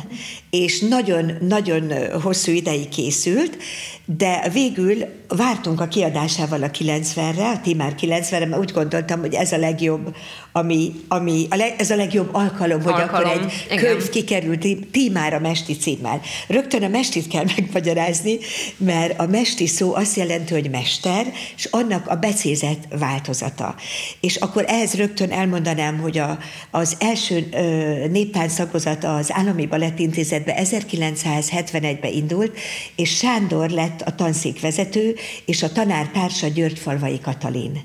és 0.49 0.79
nagyon-nagyon 0.79 1.93
hosszú 2.21 2.51
ideig 2.51 2.89
készült, 2.89 3.57
de 4.05 4.49
végül 4.53 4.95
vártunk 5.27 5.81
a 5.81 5.87
kiadásával 5.87 6.63
a 6.63 6.69
90-re, 6.69 7.47
a 7.47 7.59
Timár 7.61 7.95
90-re, 8.01 8.45
mert 8.45 8.61
úgy 8.61 8.71
gondoltam, 8.71 9.19
hogy 9.19 9.33
ez 9.33 9.51
a 9.51 9.57
legjobb, 9.57 10.15
ami, 10.51 10.91
ami 11.07 11.45
a 11.49 11.55
leg, 11.55 11.75
ez 11.77 11.89
a 11.89 11.95
legjobb 11.95 12.29
alkalom, 12.31 12.81
hogy 12.81 12.93
Alkalom, 12.93 13.29
akkor 13.29 13.41
egy 13.41 13.53
igen. 13.71 13.83
könyv 13.83 14.09
kikerült 14.09 14.67
Tímár 14.91 15.33
a 15.33 15.39
Mesti 15.39 15.77
címmel. 15.77 16.21
Rögtön 16.47 16.83
a 16.83 16.87
Mestit 16.87 17.27
kell 17.27 17.43
megmagyarázni, 17.55 18.37
mert 18.77 19.19
a 19.19 19.25
Mesti 19.27 19.67
szó 19.67 19.95
azt 19.95 20.15
jelenti, 20.15 20.53
hogy 20.53 20.69
mester, 20.69 21.25
és 21.55 21.65
annak 21.65 22.07
a 22.07 22.15
becézett 22.15 22.83
változata. 22.99 23.75
És 24.19 24.37
akkor 24.41 24.63
ehhez 24.67 24.93
rögtön 24.93 25.31
elmondanám, 25.31 25.97
hogy 25.97 26.17
a, 26.17 26.39
az 26.71 26.95
első 26.99 27.47
ö, 27.51 28.07
néppánc 28.07 28.53
szakozat 28.53 29.03
az 29.03 29.31
Állami 29.31 29.65
Balettintézetbe 29.65 30.55
1971-ben 30.63 32.11
indult, 32.11 32.57
és 32.95 33.15
Sándor 33.15 33.69
lett 33.69 34.01
a 34.01 34.15
tanszékvezető, 34.15 35.15
és 35.45 35.63
a 35.63 35.71
tanár 35.71 36.07
társa 36.07 36.47
Györgyfalvai 36.47 37.19
Katalin. 37.19 37.81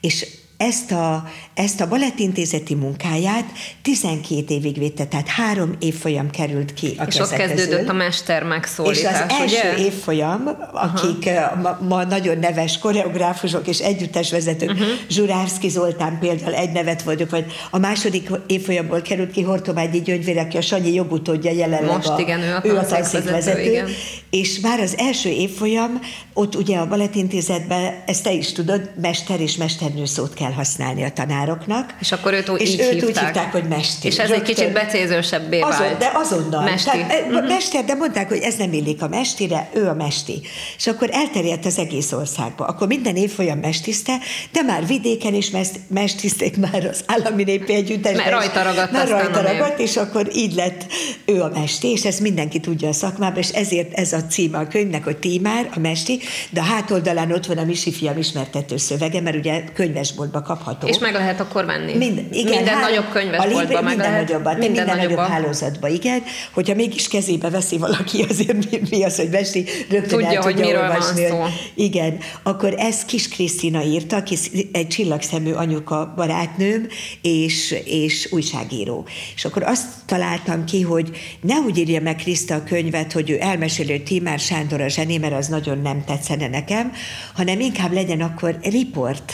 És 0.00 0.26
ezt 0.60 0.92
a, 0.92 1.24
ezt 1.54 1.80
a 1.80 1.88
balettintézeti 1.88 2.74
munkáját 2.74 3.44
12 3.82 4.54
évig 4.54 4.78
védte, 4.78 5.04
tehát 5.04 5.28
három 5.28 5.76
évfolyam 5.78 6.30
került 6.30 6.74
ki 6.74 6.94
a 6.98 7.02
És 7.02 7.18
ott 7.18 7.30
kezdődött 7.30 7.70
közül. 7.70 7.88
a 7.88 7.92
mester 7.92 8.42
És 8.42 8.48
megszólítás, 8.48 9.22
az 9.22 9.34
első 9.40 9.72
ugye? 9.72 9.84
évfolyam, 9.84 10.48
akik 10.72 11.26
uh, 11.26 11.62
ma, 11.62 11.78
ma 11.88 12.04
nagyon 12.04 12.38
neves 12.38 12.78
koreográfusok 12.78 13.66
és 13.66 13.78
együttesvezetők, 13.78 14.70
uh-huh. 14.70 14.86
Zsurárszki 15.08 15.68
Zoltán 15.68 16.18
például 16.18 16.54
egy 16.54 16.72
nevet 16.72 17.02
vagyok, 17.02 17.30
vagy 17.30 17.44
a 17.70 17.78
második 17.78 18.30
évfolyamból 18.46 19.00
került 19.00 19.30
ki 19.30 19.42
Hortományi 19.42 20.00
Gyöngyvér, 20.00 20.38
aki 20.38 20.56
a 20.56 20.60
Sanyi 20.60 20.92
jogutódja 20.92 21.50
jelenleg. 21.50 21.96
Most 21.96 22.18
igen, 22.18 22.40
ő 22.40 22.54
a 22.54 22.60
ő 22.64 22.76
a 22.76 22.86
tanszékvezető, 22.86 23.30
tanszékvezető. 23.30 23.70
igen. 23.70 23.88
És 24.30 24.58
már 24.58 24.80
az 24.80 24.94
első 24.98 25.28
évfolyam, 25.28 26.00
ott 26.32 26.54
ugye 26.54 26.78
a 26.78 26.86
balettintézetben, 26.86 28.02
ezt 28.06 28.22
te 28.22 28.32
is 28.32 28.52
tudod, 28.52 28.90
mester 29.00 29.40
és 29.40 29.56
mesternő 29.56 30.04
szót 30.04 30.34
kell 30.34 30.49
használni 30.52 31.02
a 31.02 31.10
tanároknak. 31.10 31.94
És 32.00 32.12
akkor 32.12 32.32
őt 32.32 32.48
úgy 32.48 32.60
és 32.60 32.72
így 32.72 32.80
őt 32.80 32.92
hívták. 32.92 33.08
úgy 33.08 33.18
hívták, 33.18 33.52
hogy 33.52 33.68
mester. 33.68 34.10
És 34.10 34.18
ez 34.18 34.30
egy 34.30 34.42
kicsit 34.42 34.72
becézősebbé 34.72 35.60
Azon, 35.60 35.78
vált. 35.78 35.98
de 35.98 36.10
azonnal. 36.14 36.64
Mesti. 36.64 36.90
Tehát, 36.90 37.26
uh-huh. 37.26 37.48
Mester, 37.48 37.84
de 37.84 37.94
mondták, 37.94 38.28
hogy 38.28 38.38
ez 38.38 38.54
nem 38.54 38.72
illik 38.72 39.02
a 39.02 39.08
mestire, 39.08 39.68
ő 39.74 39.88
a 39.88 39.94
mesti. 39.94 40.40
És 40.76 40.86
akkor 40.86 41.08
elterjedt 41.12 41.66
az 41.66 41.78
egész 41.78 42.12
országba. 42.12 42.64
Akkor 42.64 42.86
minden 42.86 43.16
évfolyam 43.16 43.58
mestiszte, 43.58 44.18
de 44.52 44.62
már 44.62 44.86
vidéken 44.86 45.34
is 45.34 45.50
mest, 45.50 45.80
mestiszték 45.88 46.56
már 46.56 46.84
az 46.84 47.00
állami 47.06 47.42
népi 47.42 47.74
együttesben. 47.74 48.24
Mert 48.24 48.30
rajta 48.30 48.62
ragadt 48.62 48.92
Már 48.92 49.08
rajta 49.08 49.40
ragadt, 49.40 49.78
és 49.78 49.96
akkor 49.96 50.28
így 50.34 50.54
lett 50.54 50.86
ő 51.24 51.42
a 51.42 51.50
mesti, 51.54 51.90
és 51.90 52.04
ezt 52.04 52.20
mindenki 52.20 52.60
tudja 52.60 52.88
a 52.88 52.92
szakmában, 52.92 53.38
és 53.38 53.48
ezért 53.48 53.92
ez 53.92 54.12
a 54.12 54.24
címe 54.24 54.58
a 54.58 54.66
könyvnek, 54.66 55.04
hogy 55.04 55.16
Tímár, 55.16 55.70
a 55.74 55.78
mesti, 55.78 56.20
de 56.50 56.60
a 56.60 56.64
hátoldalán 56.64 57.32
ott 57.32 57.46
van 57.46 57.58
a 57.58 57.64
Misi 57.64 57.92
fiam 57.92 58.18
ismertető 58.18 58.76
szövege, 58.76 59.20
mert 59.20 59.36
ugye 59.36 59.64
könyvesboltba 59.74 60.39
könyvboltba 60.42 60.64
kapható. 60.64 60.86
És 60.86 60.98
meg 60.98 61.12
lehet 61.12 61.40
akkor 61.40 61.64
venni. 61.64 61.96
Mind, 61.96 62.18
igen, 62.30 62.54
minden 62.54 62.74
há- 62.74 62.88
nagyobb 62.88 63.08
könyvesboltban 63.12 63.84
meg 63.84 63.84
minden 63.84 64.10
lehet. 64.10 64.28
nagyobban, 64.28 64.56
minden, 64.58 64.84
minden 64.86 64.96
nagyobb 64.96 65.18
hálózatban, 65.28 65.90
igen. 65.90 66.22
Hogyha 66.52 66.74
mégis 66.74 67.08
kezébe 67.08 67.50
veszi 67.50 67.78
valaki, 67.78 68.22
azért 68.28 68.70
mi, 68.70 68.80
mi 68.90 69.04
az, 69.04 69.16
hogy 69.16 69.30
vesti, 69.30 69.64
rögtön 69.90 70.08
Tudja, 70.18 70.28
el 70.36 70.42
hogy 70.42 70.54
tudja 70.54 70.66
miről 70.66 70.88
van 70.88 71.02
szó. 71.02 71.36
hogy- 71.40 71.72
Igen, 71.74 72.18
akkor 72.42 72.74
ezt 72.78 73.06
Kis 73.06 73.28
Krisztina 73.28 73.82
írta, 73.82 74.16
aki 74.16 74.36
egy 74.72 74.88
csillagszemű 74.88 75.52
anyuka 75.52 76.12
barátnőm, 76.16 76.86
és, 77.22 77.74
és 77.84 78.28
újságíró. 78.32 79.06
És 79.34 79.44
akkor 79.44 79.62
azt 79.62 79.84
találtam 80.06 80.64
ki, 80.64 80.80
hogy 80.82 81.10
ne 81.40 81.54
úgy 81.54 81.78
írja 81.78 82.00
meg 82.00 82.16
Kriszta 82.16 82.54
a 82.54 82.62
könyvet, 82.64 83.12
hogy 83.12 83.30
ő 83.30 83.38
elmesélő 83.40 83.98
Tímár 83.98 84.38
Sándor 84.38 84.80
a 84.80 84.88
zseni, 84.88 85.16
mert 85.16 85.34
az 85.34 85.46
nagyon 85.46 85.78
nem 85.78 86.04
tetszene 86.06 86.48
nekem, 86.48 86.92
hanem 87.34 87.60
inkább 87.60 87.92
legyen 87.92 88.20
akkor 88.20 88.56
riport 88.62 89.32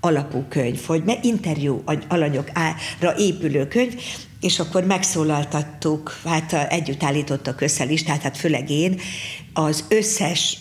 alapú 0.00 0.44
könyv, 0.48 0.84
hogy 0.84 1.04
me- 1.04 1.24
interjú 1.24 1.82
alanyokra 2.08 3.16
épülő 3.16 3.68
könyv, 3.68 3.94
és 4.40 4.58
akkor 4.58 4.84
megszólaltattuk, 4.84 6.20
hát 6.24 6.52
együtt 6.52 7.02
állítottak 7.02 7.60
össze 7.60 7.84
listát, 7.84 8.22
hát 8.22 8.36
főleg 8.36 8.70
én, 8.70 9.00
az 9.52 9.84
összes 9.88 10.58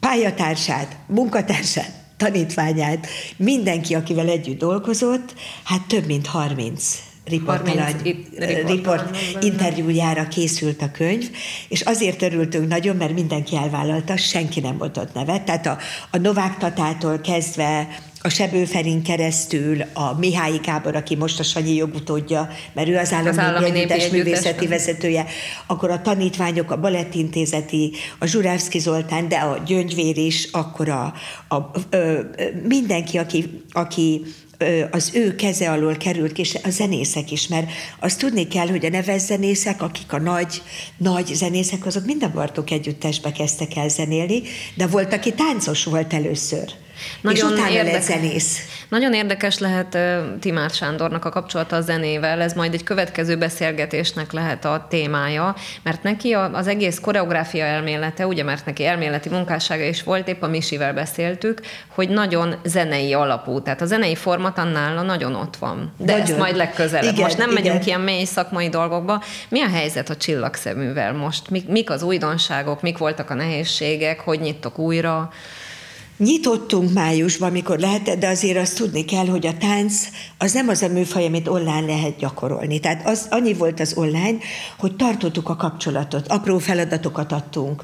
pályatársát, 0.00 0.96
munkatársát, 1.06 1.92
tanítványát, 2.16 3.06
mindenki, 3.36 3.94
akivel 3.94 4.28
együtt 4.28 4.58
dolgozott, 4.58 5.34
hát 5.64 5.86
több 5.86 6.06
mint 6.06 6.26
30 6.26 7.09
30 7.38 7.62
riportalany, 7.62 7.94
it- 8.02 8.28
riportalany 8.38 8.66
riport 8.66 9.10
benne. 9.10 9.46
interjújára 9.46 10.28
készült 10.28 10.82
a 10.82 10.90
könyv, 10.90 11.30
és 11.68 11.80
azért 11.80 12.22
örültünk 12.22 12.68
nagyon, 12.68 12.96
mert 12.96 13.14
mindenki 13.14 13.56
elvállalta, 13.56 14.16
senki 14.16 14.60
nem 14.60 14.76
mondott 14.76 15.14
nevet, 15.14 15.42
tehát 15.42 15.66
a, 15.66 15.78
a 16.10 16.16
Novák 16.16 16.58
Tatától 16.58 17.20
kezdve 17.20 17.88
a 18.22 18.28
Sebő 18.28 18.64
Ferin 18.64 19.02
keresztül, 19.02 19.80
a 19.92 20.18
Mihály 20.18 20.60
Gábor, 20.62 20.96
aki 20.96 21.16
most 21.16 21.40
a 21.40 21.42
Sanyi 21.42 21.74
jogutódja, 21.74 22.48
mert 22.72 22.88
ő 22.88 22.96
az 22.96 23.12
állami, 23.12 23.28
Az 23.28 23.38
állami 23.38 23.70
együttes 23.70 24.08
művészeti 24.08 24.66
vezetője, 24.66 25.26
akkor 25.66 25.90
a 25.90 26.02
tanítványok, 26.02 26.70
a 26.70 26.80
balettintézeti, 26.80 27.92
a 28.18 28.26
Zsurávszki 28.26 28.78
Zoltán, 28.78 29.28
de 29.28 29.36
a 29.36 29.62
Gyöngyvér 29.66 30.16
is, 30.16 30.48
akkor 30.52 30.88
a, 30.88 31.14
a, 31.48 31.70
ö, 31.90 32.20
mindenki, 32.62 33.18
aki, 33.18 33.62
aki 33.72 34.22
az 34.90 35.10
ő 35.14 35.34
keze 35.34 35.70
alól 35.70 35.96
került 35.96 36.38
és 36.38 36.58
a 36.62 36.70
zenészek 36.70 37.30
is, 37.30 37.48
mert 37.48 37.70
azt 38.00 38.18
tudni 38.18 38.48
kell, 38.48 38.68
hogy 38.68 38.84
a 38.84 38.88
neves 38.88 39.20
zenészek, 39.20 39.82
akik 39.82 40.12
a 40.12 40.18
nagy, 40.18 40.62
nagy 40.96 41.26
zenészek, 41.26 41.86
azok 41.86 42.04
mind 42.04 42.22
a 42.22 42.30
Bartók 42.30 42.70
együttesbe 42.70 43.32
kezdtek 43.32 43.76
el 43.76 43.88
zenélni, 43.88 44.42
de 44.74 44.86
volt, 44.86 45.12
aki 45.12 45.32
táncos 45.32 45.84
volt 45.84 46.12
először. 46.12 46.72
És 47.30 47.42
utána 47.42 47.82
lett 47.82 48.02
zenész. 48.02 48.58
Nagyon 48.88 49.14
érdekes 49.14 49.58
lehet 49.58 49.98
Timár 50.40 50.70
Sándornak 50.70 51.24
a 51.24 51.30
kapcsolata 51.30 51.76
a 51.76 51.80
zenével, 51.80 52.40
ez 52.40 52.52
majd 52.52 52.74
egy 52.74 52.84
következő 52.84 53.36
beszélgetésnek 53.36 54.32
lehet 54.32 54.64
a 54.64 54.86
témája, 54.88 55.54
mert 55.82 56.02
neki 56.02 56.32
az 56.32 56.66
egész 56.66 56.98
koreográfia 56.98 57.64
elmélete, 57.64 58.26
ugye, 58.26 58.44
mert 58.44 58.66
neki 58.66 58.86
elméleti 58.86 59.28
munkássága 59.28 59.84
is 59.84 60.02
volt, 60.02 60.28
épp 60.28 60.42
a 60.42 60.48
Misivel 60.48 60.94
beszéltük, 60.94 61.60
hogy 61.88 62.08
nagyon 62.08 62.54
zenei 62.64 63.12
alapú, 63.12 63.62
tehát 63.62 63.80
a 63.80 63.86
zenei 63.86 64.14
format 64.14 64.58
annál 64.58 65.04
nagyon 65.04 65.34
ott 65.34 65.56
van. 65.56 65.92
De 65.96 66.12
Nagyon. 66.12 66.26
ezt 66.26 66.38
majd 66.38 66.56
legközelebb. 66.56 67.12
Igen, 67.12 67.24
most 67.24 67.38
nem 67.38 67.50
igen. 67.50 67.62
megyünk 67.62 67.86
ilyen 67.86 68.00
mély 68.00 68.24
szakmai 68.24 68.68
dolgokba. 68.68 69.22
Mi 69.48 69.62
a 69.62 69.68
helyzet 69.68 70.10
a 70.10 70.16
csillagszeművel 70.16 71.12
most? 71.12 71.50
Mik, 71.50 71.68
mik 71.68 71.90
az 71.90 72.02
újdonságok, 72.02 72.82
mik 72.82 72.98
voltak 72.98 73.30
a 73.30 73.34
nehézségek, 73.34 74.20
hogy 74.20 74.40
nyittok 74.40 74.78
újra? 74.78 75.32
Nyitottunk 76.24 76.92
májusban, 76.92 77.48
amikor 77.48 77.78
lehetett, 77.78 78.18
de 78.18 78.28
azért 78.28 78.58
azt 78.58 78.76
tudni 78.76 79.04
kell, 79.04 79.26
hogy 79.26 79.46
a 79.46 79.56
tánc 79.58 79.94
az 80.38 80.52
nem 80.52 80.68
az 80.68 80.82
a 80.82 80.88
műfaj, 80.88 81.26
amit 81.26 81.48
online 81.48 81.86
lehet 81.86 82.16
gyakorolni. 82.16 82.78
Tehát 82.78 83.06
az, 83.06 83.26
annyi 83.30 83.52
volt 83.52 83.80
az 83.80 83.92
online, 83.96 84.38
hogy 84.78 84.96
tartottuk 84.96 85.48
a 85.48 85.56
kapcsolatot, 85.56 86.28
apró 86.28 86.58
feladatokat 86.58 87.32
adtunk, 87.32 87.82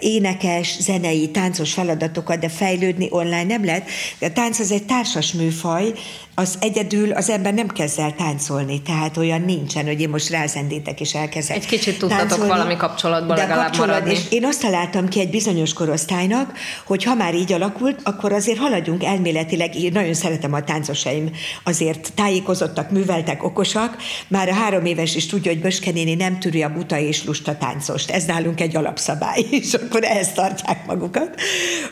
énekes, 0.00 0.76
zenei, 0.80 1.30
táncos 1.30 1.72
feladatokat, 1.72 2.38
de 2.38 2.48
fejlődni 2.48 3.06
online 3.10 3.44
nem 3.44 3.64
lehet. 3.64 3.88
A 4.20 4.32
tánc 4.32 4.58
az 4.58 4.70
egy 4.70 4.84
társas 4.84 5.32
műfaj, 5.32 5.92
az 6.38 6.58
egyedül 6.60 7.12
az 7.12 7.30
ember 7.30 7.54
nem 7.54 7.68
kezd 7.68 7.98
el 7.98 8.14
táncolni, 8.14 8.82
tehát 8.82 9.16
olyan 9.16 9.40
nincsen, 9.40 9.86
hogy 9.86 10.00
én 10.00 10.08
most 10.08 10.30
rázendítek 10.30 11.00
és 11.00 11.14
elkezdek 11.14 11.56
Egy 11.56 11.66
kicsit 11.66 11.98
tudtatok 11.98 12.28
táncolni. 12.28 12.52
valami 12.52 12.76
kapcsolatba 12.76 13.34
De 13.34 13.40
legalább 13.40 13.64
kapcsolat, 13.64 13.88
maradni. 13.88 14.12
És 14.12 14.20
én 14.28 14.44
azt 14.44 14.60
találtam 14.60 15.08
ki 15.08 15.20
egy 15.20 15.30
bizonyos 15.30 15.72
korosztálynak, 15.72 16.52
hogy 16.84 17.04
ha 17.04 17.14
már 17.14 17.34
így 17.34 17.52
alakult, 17.76 18.00
akkor 18.02 18.32
azért 18.32 18.58
haladjunk 18.58 19.04
elméletileg, 19.04 19.76
én 19.76 19.92
nagyon 19.92 20.14
szeretem 20.14 20.52
a 20.52 20.64
táncosaim, 20.64 21.30
azért 21.64 22.12
tájékozottak, 22.14 22.90
műveltek, 22.90 23.44
okosak, 23.44 23.96
már 24.28 24.48
a 24.48 24.52
három 24.52 24.84
éves 24.84 25.14
is 25.14 25.26
tudja, 25.26 25.52
hogy 25.52 25.60
Böske 25.60 25.90
néni 25.90 26.14
nem 26.14 26.38
tűri 26.38 26.62
a 26.62 26.72
buta 26.72 26.98
és 26.98 27.24
lusta 27.24 27.56
táncost. 27.56 28.10
Ez 28.10 28.24
nálunk 28.24 28.60
egy 28.60 28.76
alapszabály, 28.76 29.44
és 29.60 29.74
akkor 29.74 30.04
ehhez 30.04 30.32
tartják 30.32 30.86
magukat. 30.86 31.40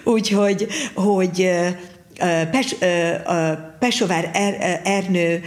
Úgyhogy, 0.04 0.66
hogy 0.94 1.50
Pes, 2.50 2.74
Pesovár 3.78 4.30
er, 4.32 4.80
Ernő 4.84 5.42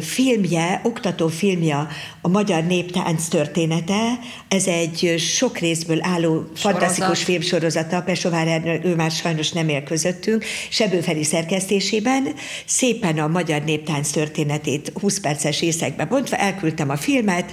filmje, 0.00 0.80
oktató 0.84 1.28
filmje, 1.28 1.86
a 2.20 2.28
magyar 2.28 2.64
néptánc 2.64 3.28
története, 3.28 4.18
ez 4.48 4.66
egy 4.66 5.14
sok 5.18 5.58
részből 5.58 5.98
álló 6.00 6.50
fantasztikus 6.54 7.22
filmsorozata, 7.22 8.02
Pesovár 8.02 8.48
Ernő, 8.48 8.80
ő 8.84 8.94
már 8.94 9.10
sajnos 9.10 9.52
nem 9.52 9.68
él 9.68 9.82
közöttünk, 9.82 10.44
Sebő 10.70 11.00
Feri 11.00 11.24
szerkesztésében, 11.24 12.28
szépen 12.64 13.18
a 13.18 13.26
magyar 13.26 13.62
néptánc 13.62 14.10
történetét 14.10 14.92
20 15.00 15.20
perces 15.20 15.60
részekbe 15.60 16.04
bontva, 16.04 16.36
elküldtem 16.36 16.90
a 16.90 16.96
filmet, 16.96 17.52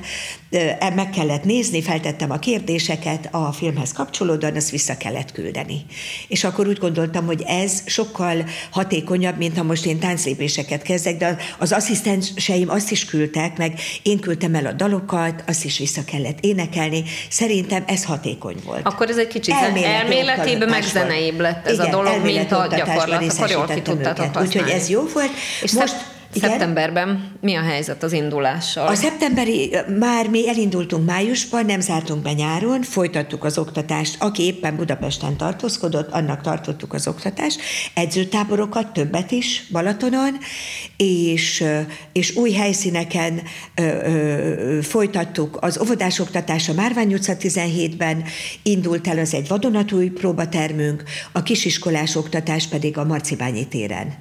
ö, 0.49 0.59
meg 0.95 1.09
kellett 1.09 1.43
nézni, 1.43 1.81
feltettem 1.81 2.31
a 2.31 2.39
kérdéseket. 2.39 3.29
A 3.31 3.51
filmhez 3.51 3.91
kapcsolódóan, 3.91 4.55
azt 4.55 4.69
vissza 4.69 4.97
kellett 4.97 5.31
küldeni. 5.31 5.85
És 6.27 6.43
akkor 6.43 6.67
úgy 6.67 6.77
gondoltam, 6.77 7.25
hogy 7.25 7.43
ez 7.47 7.81
sokkal 7.85 8.32
hatékonyabb, 8.69 9.37
mint 9.37 9.57
ha 9.57 9.63
most 9.63 9.85
én 9.85 9.99
tánclépéseket 9.99 10.81
kezdek, 10.81 11.17
de 11.17 11.37
az 11.57 11.71
asszisztenseim 11.71 12.69
azt 12.69 12.91
is 12.91 13.05
küldtek, 13.05 13.57
meg 13.57 13.79
én 14.03 14.19
küldtem 14.19 14.55
el 14.55 14.65
a 14.65 14.71
dalokat, 14.71 15.43
azt 15.47 15.65
is 15.65 15.77
vissza 15.77 16.03
kellett 16.05 16.37
énekelni. 16.41 17.03
Szerintem 17.29 17.83
ez 17.87 18.03
hatékony 18.03 18.55
volt. 18.65 18.85
Akkor 18.85 19.09
ez 19.09 19.17
egy 19.17 19.27
kicsit 19.27 19.53
Elméleti 19.53 19.93
elméletibb, 19.93 20.69
meg 20.69 20.83
zeneibb 20.83 21.39
lett 21.39 21.67
ez 21.67 21.73
Igen, 21.73 21.85
a 21.85 21.89
dolog, 21.89 22.23
mint 22.23 22.51
a 22.51 22.67
gyakorlat. 22.75 23.31
Akkor 23.31 23.49
jól 23.49 23.65
ki 23.65 23.81
használni. 24.03 24.47
Úgyhogy 24.47 24.69
ez 24.69 24.89
jó 24.89 25.07
volt. 25.13 25.31
És 25.61 25.71
Most, 25.71 25.95
igen? 26.35 26.49
szeptemberben 26.49 27.31
mi 27.41 27.55
a 27.55 27.61
helyzet 27.61 28.03
az 28.03 28.11
indulással? 28.11 28.87
A 28.87 28.95
szeptemberi, 28.95 29.75
már 29.99 30.29
mi 30.29 30.49
elindultunk 30.49 31.05
májusban, 31.05 31.65
nem 31.65 31.79
zártunk 31.79 32.21
be 32.21 32.33
nyáron, 32.33 32.81
folytattuk 32.81 33.43
az 33.43 33.57
oktatást. 33.57 34.15
Aki 34.19 34.43
éppen 34.43 34.75
Budapesten 34.75 35.37
tartózkodott, 35.37 36.11
annak 36.11 36.41
tartottuk 36.41 36.93
az 36.93 37.07
oktatást. 37.07 37.61
Edzőtáborokat, 37.93 38.93
többet 38.93 39.31
is 39.31 39.63
Balatonon, 39.71 40.37
és, 40.97 41.63
és 42.11 42.35
új 42.35 42.51
helyszíneken 42.51 43.41
ö, 43.75 43.83
ö, 43.83 44.81
folytattuk. 44.81 45.57
Az 45.61 45.79
óvodás 45.81 46.19
oktatás 46.19 46.69
a 46.69 46.73
Márvány 46.73 47.13
utca 47.13 47.33
17-ben 47.39 48.23
indult 48.63 49.07
el, 49.07 49.19
az 49.19 49.33
egy 49.33 49.47
vadonatúj 49.47 50.09
próbatermünk, 50.09 51.03
a 51.31 51.43
kisiskolás 51.43 52.15
oktatás 52.15 52.67
pedig 52.67 52.97
a 52.97 53.03
Marcibányi 53.03 53.67
téren. 53.67 54.17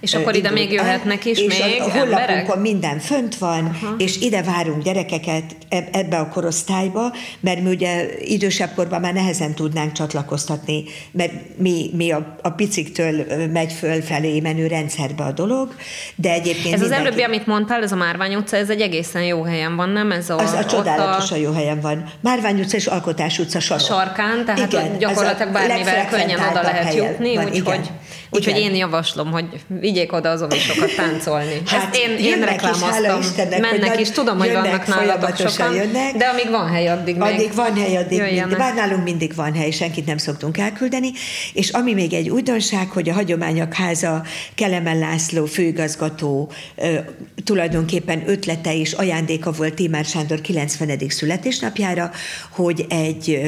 És 0.00 0.14
akkor 0.14 0.34
ide 0.36 0.50
még 0.50 0.72
jöhetnek 0.72 1.24
is 1.24 1.38
és 1.38 1.58
még 1.58 1.80
a, 1.80 1.84
a 1.84 1.90
honlapunkon 1.90 2.58
minden 2.58 2.98
fönt 2.98 3.38
van, 3.38 3.64
uh-huh. 3.64 3.90
és 3.98 4.20
ide 4.20 4.42
várunk 4.42 4.82
gyerekeket 4.82 5.56
eb- 5.68 5.96
ebbe 5.96 6.16
a 6.18 6.28
korosztályba, 6.28 7.12
mert 7.40 7.62
mi 7.62 7.68
ugye 7.70 8.06
idősebb 8.20 8.70
korban 8.74 9.00
már 9.00 9.12
nehezen 9.12 9.54
tudnánk 9.54 9.92
csatlakoztatni, 9.92 10.84
mert 11.10 11.32
mi, 11.56 11.90
mi 11.96 12.10
a, 12.10 12.36
a 12.42 12.50
piciktől 12.50 13.24
megy 13.52 13.72
fölfelé 13.72 14.40
menő 14.40 14.66
rendszerbe 14.66 15.24
a 15.24 15.32
dolog, 15.32 15.74
de 16.14 16.30
egyébként 16.32 16.74
Ez 16.74 16.80
az 16.80 16.88
mindenki- 16.88 17.06
előbbi, 17.06 17.22
amit 17.22 17.46
mondtál, 17.46 17.82
ez 17.82 17.92
a 17.92 17.96
Márvány 17.96 18.34
utca, 18.34 18.56
ez 18.56 18.70
egy 18.70 18.80
egészen 18.80 19.22
jó 19.24 19.42
helyen 19.42 19.76
van, 19.76 19.88
nem? 19.88 20.10
Ez 20.12 20.30
a, 20.30 20.38
az 20.38 20.52
a 20.52 20.64
csodálatosan 20.64 21.38
jó 21.38 21.52
helyen 21.52 21.80
van. 21.80 22.04
Márvány 22.20 22.60
utca 22.60 22.76
és 22.76 22.86
Alkotás 22.86 23.38
utca 23.38 23.60
sarok. 23.60 23.86
sarkán, 23.86 24.44
tehát 24.44 24.72
Igen, 24.72 24.98
gyakorlatilag 24.98 25.48
a 25.48 25.52
bármivel 25.52 26.06
könnyen 26.08 26.40
oda 26.50 26.62
lehet 26.62 26.94
jutni, 26.94 27.36
úgyhogy 28.30 28.56
Igen. 28.56 28.70
én 28.70 28.74
javaslom, 28.74 29.30
hogy 29.30 29.46
vigyék 29.96 30.12
oda 30.12 30.30
az 30.30 30.42
ovisokat 30.42 30.94
táncolni. 30.94 31.62
Hát 31.66 31.82
Ezt 31.82 32.02
én, 32.02 32.10
én 32.10 32.24
jönnek 32.24 32.54
is, 32.54 32.62
reklámoztam. 32.62 33.20
Istennek, 33.20 33.60
Mennek 33.60 34.00
is, 34.00 34.10
tudom, 34.10 34.38
hogy 34.38 34.46
jönnek, 34.46 34.86
vannak 34.86 34.86
nálatok 34.86 35.48
sokan, 35.48 35.74
jönnek. 35.74 36.16
de 36.16 36.24
amíg 36.24 36.50
van 36.50 36.68
hely, 36.68 36.88
addig 36.88 37.16
még 37.16 37.34
Addig 37.34 37.54
van 37.54 37.76
hely, 37.76 37.96
addig 37.96 38.20
mindig. 38.20 38.56
Bár 38.56 38.74
nálunk 38.74 39.04
mindig 39.04 39.34
van 39.34 39.54
hely, 39.54 39.70
senkit 39.70 40.06
nem 40.06 40.16
szoktunk 40.16 40.58
elküldeni. 40.58 41.10
És 41.52 41.70
ami 41.70 41.94
még 41.94 42.12
egy 42.12 42.28
újdonság, 42.28 42.88
hogy 42.88 43.08
a 43.08 43.12
Hagyományok 43.12 43.74
Háza 43.74 44.22
Kelemen 44.54 44.98
László 44.98 45.44
főigazgató 45.44 46.50
tulajdonképpen 47.44 48.22
ötlete 48.26 48.76
és 48.76 48.92
ajándéka 48.92 49.50
volt 49.50 49.74
Tímár 49.74 50.04
Sándor 50.04 50.40
90. 50.40 50.98
születésnapjára, 51.08 52.10
hogy 52.50 52.86
egy 52.88 53.40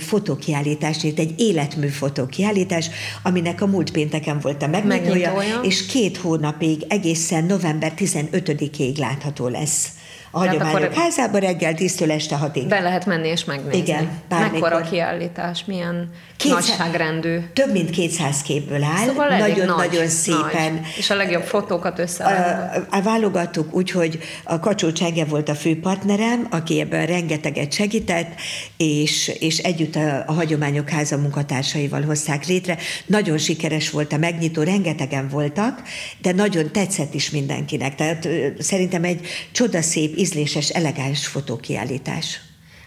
fotókiállítás, 0.00 1.02
egy 1.02 1.34
életmű 1.36 1.86
fotókiállítás, 1.86 2.90
aminek 3.22 3.62
a 3.62 3.66
múlt 3.66 3.90
pénteken 3.90 4.38
volt 4.42 4.62
a 4.62 4.66
Megnyitója. 4.66 5.32
És 5.64 5.86
két 5.86 6.16
hónapig, 6.16 6.84
egészen 6.88 7.44
november 7.44 7.92
15-ig 7.96 8.98
látható 8.98 9.48
lesz. 9.48 9.88
A 10.30 10.40
Tehát 10.40 10.56
Hagyományok 10.56 10.94
házában 10.94 11.40
reggel 11.40 11.74
10-től 11.76 12.10
este 12.10 12.38
6-ig. 12.42 12.64
Be 12.68 12.80
lehet 12.80 13.06
menni 13.06 13.28
és 13.28 13.44
megnézni. 13.44 13.78
Igen, 13.78 14.20
bármikor. 14.28 14.60
Mekkora 14.70 14.88
kiállítás, 14.90 15.64
milyen 15.64 16.10
Kétszáz- 16.36 16.68
nagyságrendű. 16.68 17.38
Több 17.52 17.72
mint 17.72 17.90
200 17.90 18.42
képből 18.42 18.82
áll, 18.82 19.06
Szóval 19.06 19.28
nagyon-nagyon 19.28 19.76
nagy, 19.76 20.08
szépen. 20.08 20.72
Nagy. 20.72 20.94
És 20.96 21.10
a 21.10 21.14
legjobb 21.14 21.42
fotókat 21.42 21.98
összeállítani. 21.98 22.86
A, 22.90 23.02
válogattuk 23.02 23.74
úgy, 23.74 23.90
hogy 23.90 24.18
a 24.44 24.58
Kacsó 24.58 24.92
Csenge 24.92 25.24
volt 25.24 25.48
a 25.48 25.54
fő 25.54 25.80
partnerem, 25.80 26.46
aki 26.50 26.80
ebben 26.80 27.06
rengeteget 27.06 27.72
segített, 27.72 28.40
és, 28.76 29.28
és 29.38 29.58
együtt 29.58 29.96
a, 29.96 30.24
a 30.26 30.32
Hagyományok 30.32 30.88
Háza 30.88 31.16
munkatársaival 31.16 32.02
hozták 32.02 32.46
létre. 32.46 32.78
Nagyon 33.06 33.38
sikeres 33.38 33.90
volt 33.90 34.12
a 34.12 34.16
megnyitó, 34.16 34.62
rengetegen 34.62 35.28
voltak, 35.28 35.82
de 36.22 36.32
nagyon 36.32 36.72
tetszett 36.72 37.14
is 37.14 37.30
mindenkinek. 37.30 37.94
Tehát 37.94 38.28
szerintem 38.58 39.04
egy 39.04 39.26
csodaszép, 39.52 40.16
ízléses, 40.16 40.68
elegáns 40.68 41.26
fotókiállítás. 41.26 42.40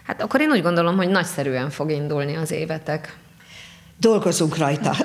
Hát 0.03 0.21
akkor 0.21 0.41
én 0.41 0.49
úgy 0.49 0.61
gondolom, 0.61 0.95
hogy 0.95 1.07
nagyszerűen 1.09 1.69
fog 1.69 1.91
indulni 1.91 2.35
az 2.35 2.51
évetek. 2.51 3.15
Dolgozunk 3.99 4.57
rajta. 4.57 4.95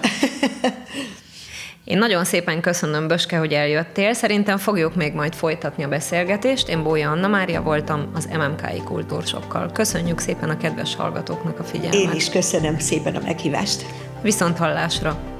Én 1.85 1.99
nagyon 1.99 2.25
szépen 2.25 2.61
köszönöm, 2.61 3.09
Böske, 3.09 3.39
hogy 3.39 3.53
eljöttél. 3.53 4.13
Szerintem 4.13 4.59
fogjuk 4.59 4.95
még 4.95 5.13
majd 5.13 5.35
folytatni 5.35 5.85
a 5.85 5.89
beszélgetést. 5.89 6.69
Én 6.69 6.83
Bója 6.83 7.11
Anna 7.11 7.29
Mária 7.29 7.63
voltam 7.63 8.11
az 8.15 8.29
MMKI 8.33 8.83
Kultúrsokkal. 8.85 9.71
Köszönjük 9.73 10.19
szépen 10.19 10.51
a 10.51 10.57
kedves 10.57 10.97
hallgatóknak 10.97 11.59
a 11.59 11.65
figyelmet. 11.65 11.95
Én 11.95 12.13
is 12.13 12.29
köszönöm 12.29 12.79
szépen 12.79 13.15
a 13.15 13.21
meghívást. 13.25 13.85
Viszont 14.23 14.57
hallásra! 14.59 15.32